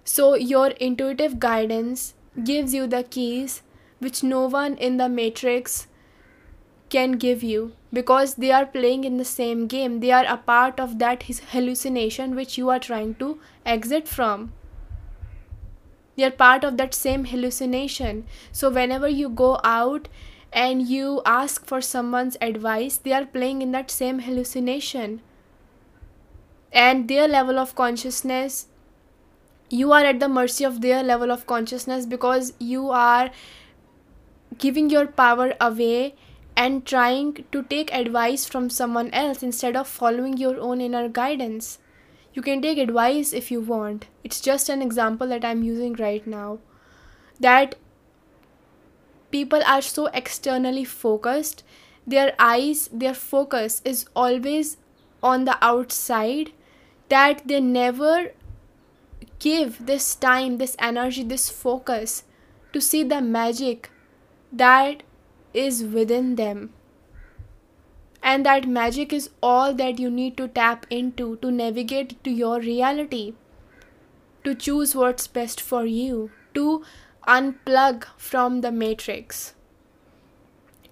So 0.03 0.33
your 0.35 0.67
intuitive 0.87 1.39
guidance 1.39 2.15
gives 2.43 2.73
you 2.73 2.87
the 2.87 3.03
keys 3.03 3.61
which 3.99 4.23
no 4.23 4.47
one 4.47 4.75
in 4.75 4.97
the 4.97 5.09
matrix 5.09 5.87
can 6.89 7.13
give 7.13 7.43
you 7.43 7.73
because 7.95 8.35
they 8.43 8.51
are 8.51 8.65
playing 8.65 9.03
in 9.05 9.17
the 9.17 9.25
same 9.31 9.65
game. 9.67 9.99
They 10.01 10.11
are 10.11 10.25
a 10.33 10.37
part 10.37 10.79
of 10.79 10.99
that 10.99 11.23
hallucination 11.53 12.35
which 12.35 12.57
you 12.57 12.69
are 12.69 12.79
trying 12.79 13.15
to 13.15 13.39
exit 13.65 14.07
from. 14.07 14.51
They 16.15 16.25
are 16.25 16.37
part 16.41 16.63
of 16.63 16.77
that 16.77 16.93
same 16.93 17.25
hallucination. 17.25 18.25
So 18.51 18.69
whenever 18.69 19.09
you 19.09 19.29
go 19.29 19.59
out 19.63 20.07
and 20.53 20.87
you 20.87 21.21
ask 21.25 21.65
for 21.65 21.81
someone's 21.81 22.37
advice 22.41 22.97
they 22.97 23.11
are 23.13 23.25
playing 23.25 23.61
in 23.61 23.71
that 23.71 23.91
same 23.91 24.19
hallucination. 24.19 25.21
And 26.71 27.07
their 27.07 27.27
level 27.27 27.59
of 27.59 27.75
consciousness 27.75 28.67
you 29.69 29.91
are 29.91 30.05
at 30.05 30.19
the 30.19 30.29
mercy 30.29 30.63
of 30.63 30.81
their 30.81 31.01
level 31.03 31.31
of 31.31 31.45
consciousness 31.47 32.05
because 32.05 32.53
you 32.59 32.89
are 32.89 33.31
giving 34.57 34.89
your 34.89 35.07
power 35.07 35.53
away 35.59 36.15
and 36.57 36.85
trying 36.85 37.45
to 37.51 37.63
take 37.63 37.93
advice 37.93 38.45
from 38.45 38.69
someone 38.69 39.09
else 39.11 39.43
instead 39.43 39.75
of 39.75 39.87
following 39.87 40.37
your 40.37 40.59
own 40.59 40.81
inner 40.81 41.09
guidance. 41.09 41.79
You 42.33 42.41
can 42.41 42.61
take 42.61 42.77
advice 42.77 43.33
if 43.33 43.51
you 43.51 43.61
want. 43.61 44.07
It's 44.23 44.41
just 44.41 44.69
an 44.69 44.81
example 44.81 45.27
that 45.27 45.45
I'm 45.45 45.63
using 45.63 45.93
right 45.93 46.25
now. 46.25 46.59
That 47.39 47.75
people 49.31 49.61
are 49.65 49.81
so 49.81 50.07
externally 50.07 50.85
focused, 50.85 51.63
their 52.07 52.33
eyes, 52.39 52.89
their 52.91 53.13
focus 53.13 53.81
is 53.83 54.05
always 54.15 54.77
on 55.21 55.45
the 55.45 55.57
outside 55.61 56.51
that 57.09 57.47
they 57.47 57.59
never 57.59 58.31
give 59.39 59.85
this 59.85 60.15
time, 60.15 60.57
this 60.57 60.75
energy, 60.79 61.23
this 61.23 61.49
focus 61.49 62.23
to 62.73 62.81
see 62.81 63.03
the 63.03 63.21
magic 63.21 63.89
that 64.51 65.03
is 65.55 65.83
within 65.83 66.35
them. 66.35 66.73
And 68.21 68.45
that 68.45 68.67
magic 68.67 69.13
is 69.13 69.29
all 69.41 69.73
that 69.75 69.99
you 69.99 70.09
need 70.09 70.35
to 70.37 70.47
tap 70.47 70.85
into 70.89 71.35
to 71.37 71.51
navigate 71.51 72.23
to 72.23 72.31
your 72.31 72.59
reality, 72.59 73.33
to 74.43 74.55
choose 74.55 74.95
what's 74.95 75.27
best 75.27 75.61
for 75.61 75.85
you, 75.85 76.31
to 76.55 76.83
unplug 77.27 78.05
from 78.17 78.61
the 78.61 78.71
matrix, 78.71 79.53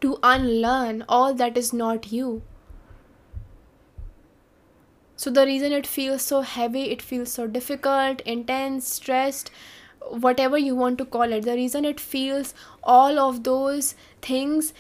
to 0.02 0.18
unlearn 0.22 1.04
all 1.10 1.34
that 1.34 1.58
is 1.58 1.74
not 1.74 2.12
you. 2.12 2.44
So, 5.16 5.32
the 5.32 5.46
reason 5.46 5.72
it 5.72 5.88
feels 5.88 6.22
so 6.22 6.42
heavy, 6.42 6.92
it 6.92 7.02
feels 7.02 7.32
so 7.32 7.48
difficult, 7.48 8.22
intense, 8.22 8.88
stressed, 8.88 9.52
whatever 10.10 10.58
you 10.58 10.76
want 10.76 10.98
to 10.98 11.06
call 11.06 11.32
it 11.32 11.44
the 11.44 11.54
reason 11.54 11.86
it 11.86 12.00
feels 12.00 12.54
all 12.84 13.20
of 13.20 13.44
those 13.44 13.96
things 14.22 14.74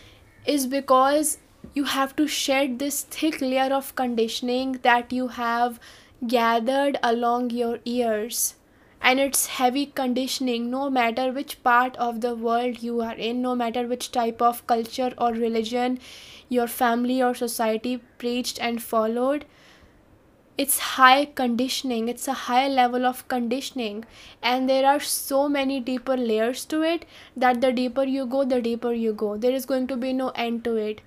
is 0.45 0.67
because 0.67 1.37
you 1.73 1.85
have 1.85 2.15
to 2.15 2.27
shed 2.27 2.79
this 2.79 3.03
thick 3.03 3.39
layer 3.41 3.73
of 3.73 3.95
conditioning 3.95 4.73
that 4.83 5.13
you 5.13 5.29
have 5.29 5.79
gathered 6.27 6.97
along 7.01 7.49
your 7.49 7.79
ears. 7.85 8.55
And 9.01 9.19
it's 9.19 9.47
heavy 9.47 9.87
conditioning 9.87 10.69
no 10.69 10.89
matter 10.89 11.31
which 11.31 11.61
part 11.63 11.97
of 11.97 12.21
the 12.21 12.35
world 12.35 12.81
you 12.81 13.01
are 13.01 13.15
in 13.15 13.41
no 13.41 13.53
matter 13.55 13.85
which 13.85 14.11
type 14.11 14.41
of 14.41 14.65
culture 14.65 15.13
or 15.17 15.33
religion 15.33 15.99
your 16.47 16.67
family 16.67 17.21
or 17.21 17.33
society 17.33 17.97
preached 18.17 18.59
and 18.61 18.81
followed 18.81 19.45
it's 20.57 20.77
high 20.79 21.25
conditioning. 21.25 22.07
It's 22.07 22.27
a 22.27 22.33
high 22.33 22.67
level 22.67 23.05
of 23.05 23.27
conditioning. 23.27 24.05
And 24.41 24.69
there 24.69 24.85
are 24.85 24.99
so 24.99 25.49
many 25.49 25.79
deeper 25.79 26.15
layers 26.15 26.65
to 26.65 26.81
it 26.83 27.05
that 27.35 27.61
the 27.61 27.71
deeper 27.71 28.03
you 28.03 28.25
go 28.25 28.43
the 28.43 28.61
deeper 28.61 28.93
you 28.93 29.13
go. 29.13 29.37
There 29.37 29.51
is 29.51 29.65
going 29.65 29.87
to 29.87 29.97
be 29.97 30.13
no 30.13 30.29
end 30.29 30.63
to 30.65 30.75
it. 30.75 31.01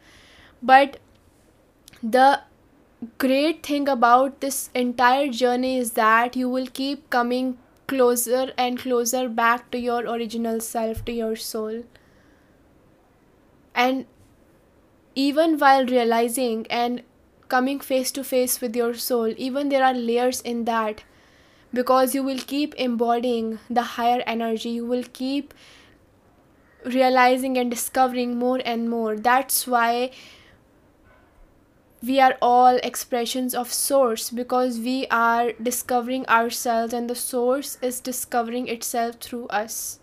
But 0.62 0.98
the 2.02 2.40
great 3.18 3.64
thing 3.64 3.88
about 3.88 4.40
this 4.40 4.70
entire 4.74 5.28
journey 5.28 5.78
is 5.78 5.92
that 5.92 6.34
you 6.34 6.48
will 6.48 6.66
keep 6.66 7.08
coming 7.10 7.58
closer 7.86 8.52
and 8.58 8.78
closer 8.78 9.28
back 9.28 9.70
to 9.70 9.78
your 9.78 10.00
original 10.00 10.60
self 10.60 11.04
to 11.04 11.12
your 11.12 11.36
soul. 11.36 11.84
And 13.74 14.06
even 15.14 15.58
while 15.58 15.86
realizing 15.86 16.66
and 16.68 17.02
coming 17.48 17.80
face 17.80 18.10
to 18.12 18.24
face 18.24 18.60
with 18.60 18.76
your 18.76 18.94
soul 18.94 19.32
even 19.36 19.68
there 19.68 19.84
are 19.84 19.94
layers 19.94 20.40
in 20.40 20.64
that. 20.64 21.04
Because 21.72 22.14
you 22.14 22.22
will 22.22 22.38
keep 22.38 22.74
embodying 22.76 23.58
the 23.68 23.82
higher 23.82 24.22
energy 24.26 24.70
you 24.70 24.86
will 24.86 25.04
keep 25.12 25.52
realizing 26.84 27.58
and 27.58 27.70
discovering 27.70 28.38
more 28.38 28.60
and 28.64 28.88
more. 28.88 29.16
That's 29.16 29.66
why 29.66 30.12
we 32.02 32.20
are 32.20 32.36
all 32.40 32.76
expressions 32.82 33.54
of 33.54 33.72
source 33.72 34.30
because 34.30 34.78
we 34.78 35.06
are 35.10 35.52
discovering 35.52 36.26
ourselves 36.28 36.92
and 36.92 37.10
the 37.10 37.14
source 37.14 37.78
is 37.82 38.00
discovering 38.00 38.68
itself 38.68 39.16
through 39.16 39.46
us. 39.48 39.98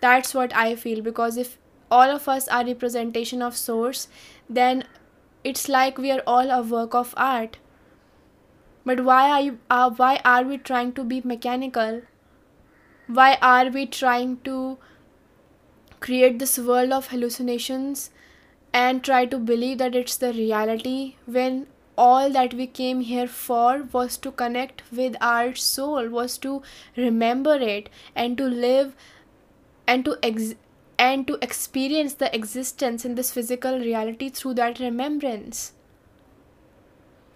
That's 0.00 0.32
what 0.34 0.54
i 0.54 0.76
feel 0.76 1.00
because 1.02 1.36
if 1.36 1.58
all 1.90 2.10
of 2.10 2.28
us 2.28 2.46
are 2.48 2.64
representation 2.64 3.42
of 3.42 3.56
source 3.56 4.08
then 4.48 4.84
it's 5.44 5.68
like 5.68 5.98
we 5.98 6.10
are 6.10 6.22
all 6.26 6.50
a 6.50 6.62
work 6.62 6.94
of 6.94 7.14
art. 7.16 7.58
But 8.84 9.04
why 9.04 9.30
are 9.30 9.40
you, 9.40 9.58
uh, 9.70 9.90
why 9.90 10.20
are 10.24 10.42
we 10.44 10.58
trying 10.58 10.92
to 10.94 11.04
be 11.04 11.20
mechanical? 11.24 12.02
Why 13.06 13.38
are 13.40 13.70
we 13.70 13.86
trying 13.86 14.38
to 14.44 14.78
create 16.00 16.38
this 16.38 16.58
world 16.58 16.92
of 16.92 17.08
hallucinations 17.08 18.10
and 18.72 19.02
try 19.02 19.24
to 19.26 19.38
believe 19.38 19.78
that 19.78 19.94
it's 19.94 20.16
the 20.16 20.32
reality 20.32 21.16
when 21.26 21.66
all 21.96 22.30
that 22.30 22.54
we 22.54 22.66
came 22.66 23.00
here 23.00 23.26
for 23.26 23.82
was 23.92 24.16
to 24.18 24.30
connect 24.30 24.82
with 24.92 25.16
our 25.20 25.54
soul 25.54 26.08
was 26.08 26.38
to 26.38 26.62
remember 26.96 27.56
it 27.56 27.88
and 28.14 28.38
to 28.38 28.44
live 28.44 28.94
and 29.86 30.04
to 30.04 30.16
ex- 30.22 30.54
and 30.98 31.26
to 31.26 31.38
experience 31.40 32.14
the 32.14 32.34
existence 32.34 33.04
in 33.04 33.14
this 33.14 33.30
physical 33.30 33.78
reality 33.78 34.28
through 34.28 34.54
that 34.54 34.80
remembrance. 34.80 35.72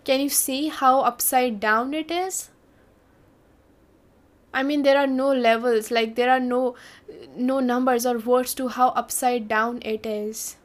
Can 0.04 0.20
you 0.20 0.28
see 0.28 0.68
how 0.68 1.00
upside 1.00 1.60
down 1.60 1.94
it 1.94 2.10
is? 2.10 2.50
I 4.54 4.62
mean 4.62 4.82
there 4.82 4.98
are 4.98 5.06
no 5.06 5.32
levels 5.32 5.90
like 5.90 6.14
there 6.16 6.30
are 6.30 6.40
no 6.40 6.74
no 7.36 7.60
numbers 7.60 8.04
or 8.04 8.18
words 8.18 8.52
to 8.54 8.68
how 8.68 8.88
upside 8.88 9.48
down 9.48 9.80
it 9.82 10.04
is. 10.04 10.56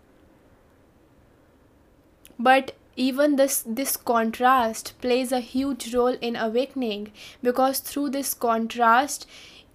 But 2.37 2.73
even 2.95 3.35
this 3.35 3.63
this 3.65 3.95
contrast 3.95 4.93
plays 5.01 5.31
a 5.31 5.39
huge 5.39 5.93
role 5.93 6.17
in 6.29 6.35
awakening 6.35 7.11
because 7.43 7.79
through 7.79 8.09
this 8.09 8.33
contrast 8.33 9.27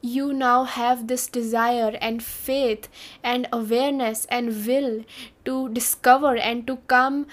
you 0.02 0.32
now 0.32 0.64
have 0.64 1.06
this 1.06 1.28
desire 1.28 1.96
and 2.00 2.22
faith 2.22 2.88
and 3.22 3.48
awareness 3.52 4.26
and 4.26 4.66
will 4.66 5.04
to 5.44 5.68
discover 5.68 6.36
and 6.36 6.66
to 6.66 6.76
come 6.88 7.26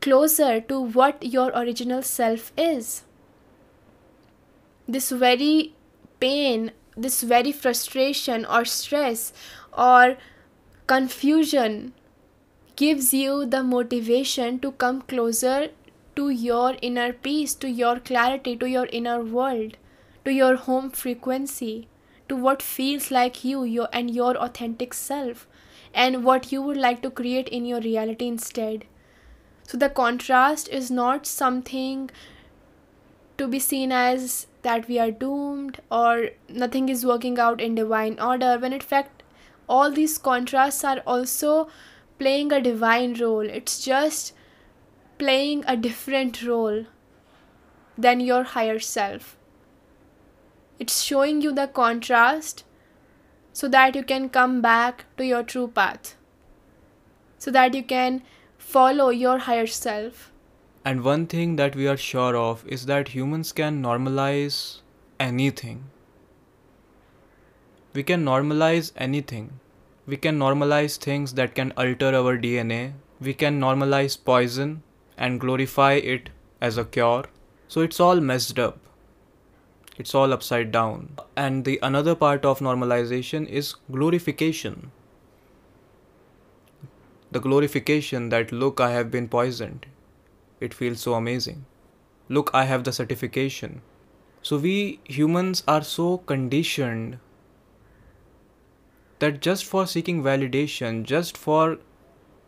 closer 0.00 0.60
to 0.60 0.80
what 0.80 1.22
your 1.22 1.50
original 1.50 2.02
self 2.02 2.52
is. 2.56 3.04
This 4.88 5.10
very 5.10 5.74
pain, 6.18 6.72
this 6.96 7.22
very 7.22 7.52
frustration 7.52 8.46
or 8.46 8.64
stress 8.64 9.32
or 9.76 10.16
confusion 10.86 11.92
gives 12.74 13.12
you 13.12 13.44
the 13.44 13.62
motivation 13.62 14.58
to 14.60 14.72
come 14.72 15.02
closer 15.02 15.68
to 16.16 16.30
your 16.30 16.76
inner 16.80 17.12
peace, 17.12 17.54
to 17.54 17.68
your 17.68 18.00
clarity, 18.00 18.56
to 18.56 18.68
your 18.68 18.86
inner 18.86 19.22
world 19.22 19.76
to 20.24 20.32
your 20.32 20.56
home 20.56 20.90
frequency, 20.90 21.88
to 22.28 22.36
what 22.36 22.62
feels 22.62 23.10
like 23.10 23.44
you, 23.44 23.64
your 23.64 23.88
and 23.92 24.10
your 24.10 24.36
authentic 24.36 24.94
self, 24.94 25.46
and 25.92 26.24
what 26.24 26.52
you 26.52 26.62
would 26.62 26.76
like 26.76 27.02
to 27.02 27.10
create 27.10 27.48
in 27.48 27.64
your 27.64 27.80
reality 27.80 28.26
instead. 28.26 28.84
So 29.64 29.76
the 29.78 29.88
contrast 29.88 30.68
is 30.68 30.90
not 30.90 31.26
something 31.26 32.10
to 33.38 33.48
be 33.48 33.58
seen 33.58 33.92
as 33.92 34.46
that 34.62 34.88
we 34.88 34.98
are 34.98 35.10
doomed 35.10 35.80
or 35.90 36.30
nothing 36.48 36.88
is 36.88 37.04
working 37.04 37.38
out 37.38 37.60
in 37.60 37.74
divine 37.74 38.18
order. 38.20 38.58
When 38.58 38.72
in 38.72 38.80
fact 38.80 39.22
all 39.68 39.90
these 39.90 40.18
contrasts 40.18 40.84
are 40.84 41.00
also 41.06 41.68
playing 42.18 42.52
a 42.52 42.60
divine 42.60 43.14
role. 43.14 43.40
It's 43.40 43.84
just 43.84 44.32
playing 45.18 45.64
a 45.66 45.76
different 45.76 46.42
role 46.42 46.84
than 47.96 48.20
your 48.20 48.42
higher 48.42 48.78
self 48.78 49.36
it's 50.78 51.02
showing 51.02 51.40
you 51.40 51.52
the 51.52 51.66
contrast 51.66 52.64
so 53.52 53.68
that 53.68 53.94
you 53.94 54.02
can 54.02 54.28
come 54.28 54.60
back 54.62 55.04
to 55.16 55.24
your 55.24 55.42
true 55.42 55.68
path. 55.68 56.16
So 57.38 57.50
that 57.50 57.74
you 57.74 57.82
can 57.82 58.22
follow 58.58 59.10
your 59.10 59.38
higher 59.38 59.66
self. 59.66 60.32
And 60.84 61.04
one 61.04 61.26
thing 61.26 61.56
that 61.56 61.76
we 61.76 61.86
are 61.86 61.96
sure 61.96 62.36
of 62.36 62.66
is 62.66 62.86
that 62.86 63.08
humans 63.08 63.52
can 63.52 63.82
normalize 63.82 64.80
anything. 65.20 65.84
We 67.94 68.02
can 68.02 68.24
normalize 68.24 68.92
anything. 68.96 69.60
We 70.06 70.16
can 70.16 70.38
normalize 70.38 70.96
things 70.96 71.34
that 71.34 71.54
can 71.54 71.72
alter 71.76 72.14
our 72.14 72.36
DNA. 72.38 72.94
We 73.20 73.34
can 73.34 73.60
normalize 73.60 74.16
poison 74.24 74.82
and 75.16 75.38
glorify 75.38 75.92
it 75.92 76.30
as 76.60 76.78
a 76.78 76.84
cure. 76.84 77.26
So 77.68 77.82
it's 77.82 78.00
all 78.00 78.20
messed 78.20 78.58
up 78.58 78.81
It's 79.98 80.14
all 80.14 80.32
upside 80.32 80.72
down. 80.72 81.16
And 81.36 81.64
the 81.64 81.78
another 81.82 82.14
part 82.14 82.44
of 82.44 82.60
normalization 82.60 83.46
is 83.46 83.74
glorification. 83.90 84.90
The 87.30 87.40
glorification 87.40 88.28
that 88.30 88.52
look, 88.52 88.80
I 88.80 88.90
have 88.92 89.10
been 89.10 89.28
poisoned. 89.28 89.86
It 90.60 90.74
feels 90.74 91.00
so 91.00 91.14
amazing. 91.14 91.66
Look, 92.28 92.50
I 92.54 92.64
have 92.64 92.84
the 92.84 92.92
certification. 92.92 93.82
So 94.42 94.56
we 94.56 95.00
humans 95.04 95.62
are 95.68 95.82
so 95.82 96.18
conditioned 96.18 97.18
that 99.18 99.40
just 99.40 99.64
for 99.64 99.86
seeking 99.86 100.22
validation, 100.22 101.04
just 101.04 101.36
for 101.36 101.78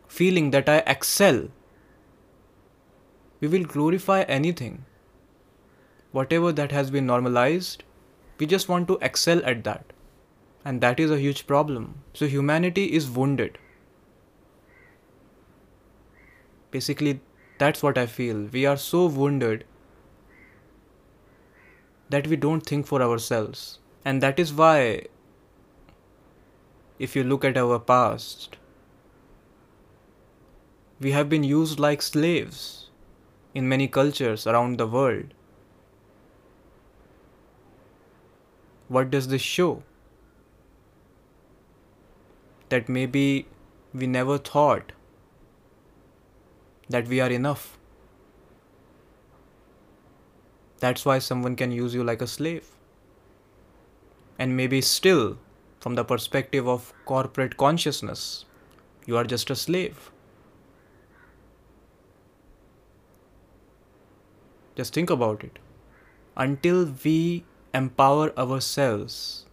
feeling 0.07 0.51
that 0.51 0.67
I 0.67 0.77
excel, 0.85 1.47
we 3.39 3.47
will 3.47 3.63
glorify 3.63 4.21
anything 4.23 4.85
whatever 6.15 6.51
that 6.57 6.71
has 6.71 6.89
been 6.89 7.05
normalized, 7.05 7.83
we 8.39 8.45
just 8.45 8.69
want 8.69 8.87
to 8.87 8.97
excel 9.01 9.43
at 9.45 9.63
that. 9.65 9.91
And 10.63 10.81
that 10.81 10.99
is 10.99 11.11
a 11.11 11.19
huge 11.19 11.45
problem. 11.45 11.95
So 12.13 12.25
humanity 12.25 12.85
is 12.99 13.09
wounded. 13.09 13.57
Basically, 16.71 17.19
that's 17.57 17.83
what 17.83 17.97
I 17.97 18.05
feel. 18.05 18.47
We 18.51 18.65
are 18.65 18.77
so 18.77 19.05
wounded 19.07 19.65
that 22.09 22.27
we 22.27 22.35
don't 22.37 22.65
think 22.65 22.87
for 22.87 23.01
ourselves. 23.01 23.79
And 24.05 24.23
that 24.23 24.39
is 24.39 24.53
why, 24.53 25.07
if 26.97 27.15
you 27.15 27.23
look 27.23 27.43
at 27.43 27.57
our 27.57 27.79
past, 27.79 28.57
we 30.99 31.11
have 31.11 31.29
been 31.29 31.43
used 31.43 31.79
like 31.79 32.01
slaves 32.01 32.89
in 33.53 33.67
many 33.67 33.87
cultures 33.87 34.47
around 34.47 34.77
the 34.77 34.87
world. 34.87 35.33
What 38.87 39.09
does 39.09 39.27
this 39.27 39.41
show? 39.41 39.83
That 42.69 42.87
maybe 42.89 43.47
we 43.93 44.07
never 44.07 44.37
thought 44.37 44.91
that 46.89 47.07
we 47.07 47.19
are 47.19 47.29
enough. 47.29 47.77
That's 50.79 51.05
why 51.05 51.19
someone 51.19 51.55
can 51.55 51.71
use 51.71 51.95
you 51.95 52.03
like 52.03 52.21
a 52.21 52.27
slave. 52.27 52.67
And 54.37 54.55
maybe 54.55 54.81
still, 54.81 55.37
from 55.79 55.95
the 55.95 56.03
perspective 56.03 56.67
of 56.67 56.93
corporate 57.05 57.57
consciousness, 57.57 58.45
you 59.05 59.17
are 59.17 59.23
just 59.23 59.49
a 59.49 59.55
slave. 59.55 60.11
Just 64.75 64.93
think 64.93 65.09
about 65.09 65.43
it. 65.43 65.57
Until 66.35 66.93
we 67.03 67.45
empower 67.75 68.27
ourselves 68.39 69.45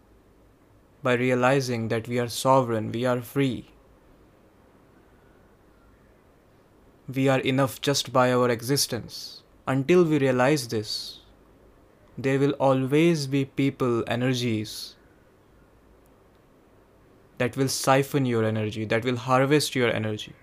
by 1.02 1.14
realizing 1.14 1.88
that 1.88 2.06
we 2.06 2.18
are 2.20 2.28
sovereign, 2.28 2.92
we 2.92 3.04
are 3.04 3.20
free. 3.20 3.66
We 7.12 7.28
are 7.28 7.40
enough 7.40 7.80
just 7.80 8.12
by 8.12 8.32
our 8.32 8.48
existence. 8.48 9.42
Until 9.66 10.04
we 10.04 10.18
realize 10.18 10.68
this, 10.68 11.18
there 12.16 12.38
will 12.38 12.52
always 12.52 13.26
be 13.26 13.44
people, 13.44 14.04
energies 14.06 14.94
that 17.38 17.56
will 17.56 17.68
siphon 17.68 18.24
your 18.24 18.44
energy, 18.44 18.84
that 18.84 19.04
will 19.04 19.16
harvest 19.16 19.74
your 19.74 19.90
energy. 19.90 20.34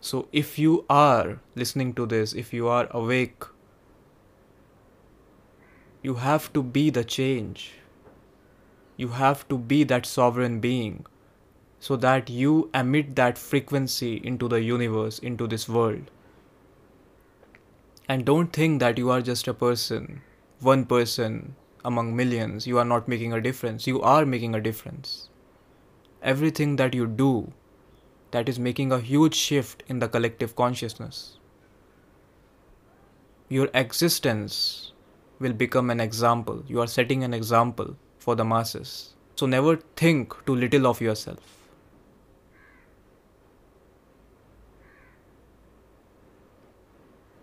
So, 0.00 0.28
if 0.32 0.58
you 0.58 0.86
are 0.88 1.40
listening 1.56 1.92
to 1.94 2.06
this, 2.06 2.32
if 2.32 2.52
you 2.54 2.68
are 2.68 2.88
awake, 2.90 3.44
you 6.02 6.14
have 6.14 6.52
to 6.52 6.62
be 6.62 6.90
the 6.90 7.04
change. 7.04 7.72
You 8.96 9.08
have 9.08 9.48
to 9.48 9.58
be 9.58 9.84
that 9.84 10.06
sovereign 10.06 10.60
being 10.60 11.06
so 11.80 11.96
that 11.96 12.28
you 12.28 12.70
emit 12.74 13.14
that 13.16 13.38
frequency 13.38 14.16
into 14.16 14.48
the 14.48 14.60
universe, 14.60 15.18
into 15.18 15.46
this 15.46 15.68
world. 15.68 16.10
And 18.08 18.24
don't 18.24 18.52
think 18.52 18.80
that 18.80 18.98
you 18.98 19.10
are 19.10 19.20
just 19.20 19.46
a 19.46 19.54
person, 19.54 20.22
one 20.60 20.84
person 20.86 21.54
among 21.84 22.16
millions. 22.16 22.66
You 22.66 22.78
are 22.78 22.84
not 22.84 23.06
making 23.06 23.32
a 23.32 23.40
difference. 23.40 23.86
You 23.86 24.00
are 24.02 24.24
making 24.26 24.54
a 24.54 24.60
difference. 24.60 25.28
Everything 26.22 26.76
that 26.76 26.94
you 26.94 27.06
do, 27.06 27.52
that 28.30 28.48
is 28.48 28.58
making 28.58 28.92
a 28.92 28.98
huge 29.00 29.34
shift 29.34 29.82
in 29.86 30.00
the 30.00 30.08
collective 30.08 30.56
consciousness. 30.56 31.36
Your 33.48 33.68
existence 33.72 34.92
will 35.38 35.52
become 35.52 35.90
an 35.90 36.00
example. 36.00 36.64
You 36.66 36.80
are 36.80 36.86
setting 36.86 37.24
an 37.24 37.34
example 37.34 37.96
for 38.18 38.34
the 38.34 38.44
masses. 38.44 39.14
So 39.36 39.46
never 39.46 39.76
think 39.96 40.34
too 40.46 40.56
little 40.56 40.86
of 40.86 41.00
yourself. 41.00 41.38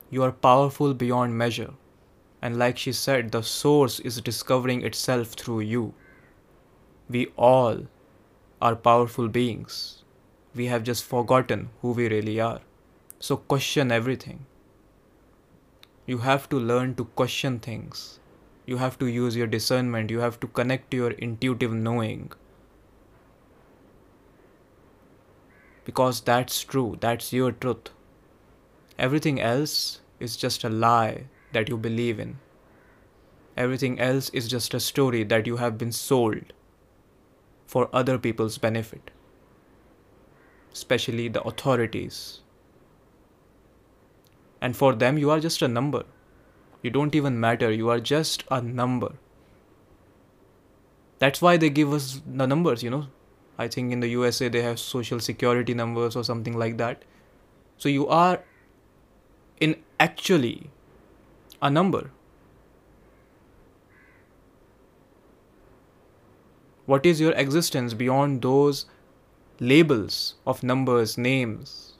You 0.09 0.23
are 0.23 0.31
powerful 0.31 0.93
beyond 0.93 1.37
measure. 1.37 1.73
And 2.41 2.57
like 2.57 2.77
she 2.77 2.91
said, 2.91 3.31
the 3.31 3.41
source 3.41 3.99
is 3.99 4.21
discovering 4.21 4.83
itself 4.83 5.29
through 5.29 5.61
you. 5.61 5.93
We 7.09 7.27
all 7.37 7.87
are 8.61 8.75
powerful 8.75 9.27
beings. 9.27 10.03
We 10.53 10.67
have 10.67 10.83
just 10.83 11.03
forgotten 11.03 11.69
who 11.81 11.91
we 11.91 12.07
really 12.07 12.39
are. 12.39 12.61
So 13.19 13.37
question 13.37 13.91
everything. 13.91 14.45
You 16.07 16.19
have 16.19 16.47
to 16.49 16.59
learn 16.59 16.93
to 16.95 17.05
question 17.05 17.59
things. 17.59 18.19
You 18.67 18.77
have 18.77 18.99
to 18.99 19.07
use 19.07 19.35
your 19.35 19.47
discernment. 19.47 20.11
You 20.11 20.19
have 20.19 20.39
to 20.41 20.47
connect 20.47 20.91
to 20.91 20.97
your 20.97 21.11
intuitive 21.11 21.73
knowing. 21.73 22.31
Because 25.83 26.21
that's 26.21 26.61
true. 26.61 26.97
That's 26.99 27.33
your 27.33 27.51
truth. 27.51 27.89
Everything 28.99 29.41
else 29.41 30.01
is 30.19 30.37
just 30.37 30.63
a 30.63 30.69
lie 30.69 31.25
that 31.53 31.69
you 31.69 31.77
believe 31.77 32.19
in. 32.19 32.37
Everything 33.57 33.99
else 33.99 34.29
is 34.29 34.47
just 34.47 34.73
a 34.73 34.79
story 34.79 35.23
that 35.23 35.47
you 35.47 35.57
have 35.57 35.77
been 35.77 35.91
sold 35.91 36.53
for 37.65 37.89
other 37.93 38.17
people's 38.17 38.57
benefit, 38.57 39.11
especially 40.71 41.29
the 41.29 41.41
authorities 41.41 42.41
and 44.65 44.75
for 44.75 44.93
them, 45.01 45.17
you 45.19 45.29
are 45.29 45.39
just 45.39 45.61
a 45.61 45.67
number. 45.67 46.05
You 46.81 46.89
don't 46.89 47.13
even 47.13 47.39
matter. 47.39 47.71
You 47.71 47.89
are 47.95 47.99
just 47.99 48.43
a 48.49 48.61
number. 48.63 49.09
That's 51.19 51.39
why 51.39 51.57
they 51.57 51.69
give 51.69 51.93
us 51.93 52.23
the 52.39 52.47
numbers, 52.47 52.81
you 52.81 52.89
know. 52.89 53.05
I 53.59 53.67
think 53.67 53.93
in 53.93 53.99
the 53.99 54.07
USA 54.07 54.49
they 54.49 54.63
have 54.63 54.79
social 54.79 55.19
security 55.19 55.75
numbers 55.75 56.15
or 56.15 56.23
something 56.23 56.57
like 56.57 56.77
that. 56.79 57.05
So 57.77 57.89
you 57.89 58.07
are 58.07 58.43
in 59.59 59.75
actually 59.99 60.71
a 61.61 61.69
number. 61.69 62.09
What 66.87 67.05
is 67.05 67.21
your 67.21 67.33
existence 67.33 67.93
beyond 67.93 68.41
those 68.41 68.87
labels 69.59 70.35
of 70.47 70.63
numbers, 70.63 71.19
names, 71.19 71.94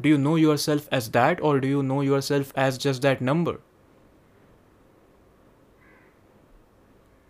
do 0.00 0.08
you 0.08 0.18
know 0.18 0.36
yourself 0.36 0.88
as 0.90 1.10
that 1.10 1.40
or 1.40 1.60
do 1.60 1.68
you 1.68 1.82
know 1.82 2.00
yourself 2.00 2.52
as 2.56 2.78
just 2.78 3.02
that 3.02 3.20
number? 3.20 3.60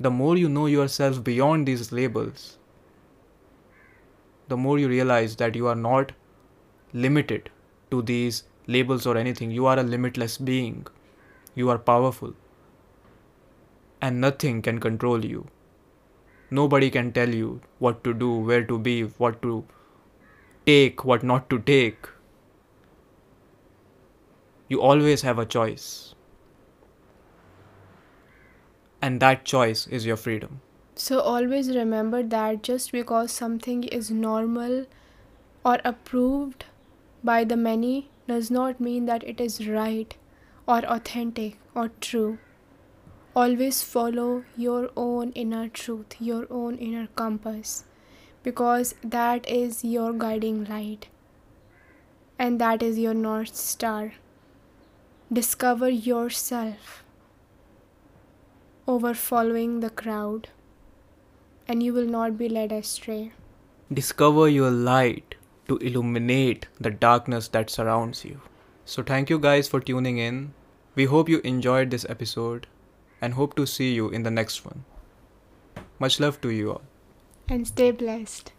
The 0.00 0.10
more 0.10 0.36
you 0.36 0.48
know 0.48 0.66
yourself 0.66 1.22
beyond 1.22 1.68
these 1.68 1.92
labels, 1.92 2.58
the 4.48 4.56
more 4.56 4.78
you 4.78 4.88
realize 4.88 5.36
that 5.36 5.54
you 5.54 5.66
are 5.66 5.76
not 5.76 6.12
limited 6.92 7.50
to 7.90 8.02
these 8.02 8.44
labels 8.66 9.06
or 9.06 9.16
anything. 9.16 9.50
You 9.50 9.66
are 9.66 9.78
a 9.78 9.82
limitless 9.82 10.38
being. 10.38 10.86
You 11.54 11.70
are 11.70 11.78
powerful. 11.78 12.34
And 14.00 14.20
nothing 14.20 14.62
can 14.62 14.80
control 14.80 15.24
you. 15.24 15.46
Nobody 16.50 16.90
can 16.90 17.12
tell 17.12 17.28
you 17.28 17.60
what 17.78 18.02
to 18.04 18.12
do, 18.12 18.34
where 18.34 18.64
to 18.64 18.78
be, 18.78 19.02
what 19.02 19.40
to 19.42 19.64
take, 20.66 21.04
what 21.04 21.22
not 21.22 21.48
to 21.50 21.58
take 21.58 22.08
you 24.72 24.80
always 24.80 25.22
have 25.28 25.38
a 25.38 25.46
choice. 25.54 25.86
And 29.02 29.20
that 29.20 29.44
choice 29.44 29.86
is 29.98 30.06
your 30.06 30.16
freedom. 30.16 30.60
So 30.94 31.20
always 31.20 31.68
remember 31.76 32.22
that 32.34 32.62
just 32.62 32.92
because 32.92 33.32
something 33.32 33.82
is 33.84 34.10
normal 34.10 34.86
or 35.64 35.78
approved 35.84 36.64
by 37.24 37.44
the 37.44 37.56
many 37.56 38.08
does 38.28 38.50
not 38.50 38.80
mean 38.80 39.06
that 39.06 39.28
it 39.34 39.40
is 39.40 39.66
right 39.68 40.16
or 40.66 40.78
authentic 40.96 41.58
or 41.74 41.90
true. 42.00 42.38
Always 43.34 43.82
follow 43.82 44.44
your 44.56 44.90
own 44.96 45.32
inner 45.32 45.68
truth, 45.68 46.16
your 46.20 46.46
own 46.50 46.76
inner 46.76 47.08
compass, 47.16 47.84
because 48.42 48.94
that 49.02 49.48
is 49.48 49.84
your 49.84 50.12
guiding 50.12 50.64
light 50.64 51.08
and 52.38 52.60
that 52.60 52.82
is 52.82 52.98
your 52.98 53.14
North 53.14 53.56
Star 53.56 54.12
discover 55.32 55.88
yourself 55.88 57.02
over 58.86 59.14
following 59.14 59.80
the 59.80 59.88
crowd, 59.88 60.48
and 61.66 61.82
you 61.82 61.94
will 61.94 62.06
not 62.06 62.36
be 62.36 62.48
led 62.50 62.70
astray. 62.70 63.32
Discover 63.90 64.48
your 64.48 64.70
light 64.70 65.36
to 65.68 65.78
illuminate 65.78 66.66
the 66.78 66.90
darkness 66.90 67.48
that 67.48 67.70
surrounds 67.70 68.24
you. 68.26 68.40
So, 68.84 69.02
thank 69.02 69.30
you 69.30 69.38
guys 69.38 69.68
for 69.68 69.80
tuning 69.80 70.18
in. 70.18 70.52
We 70.96 71.06
hope 71.06 71.30
you 71.30 71.40
enjoyed 71.44 71.90
this 71.90 72.04
episode 72.10 72.66
and 73.22 73.32
hope 73.34 73.54
to 73.56 73.64
see 73.64 73.94
you 73.94 74.10
in 74.10 74.24
the 74.24 74.30
next 74.30 74.66
one. 74.66 74.84
Much 75.98 76.20
love 76.20 76.40
to 76.42 76.50
you 76.50 76.72
all. 76.72 76.82
And 77.48 77.66
stay 77.66 77.90
blessed. 77.90 78.52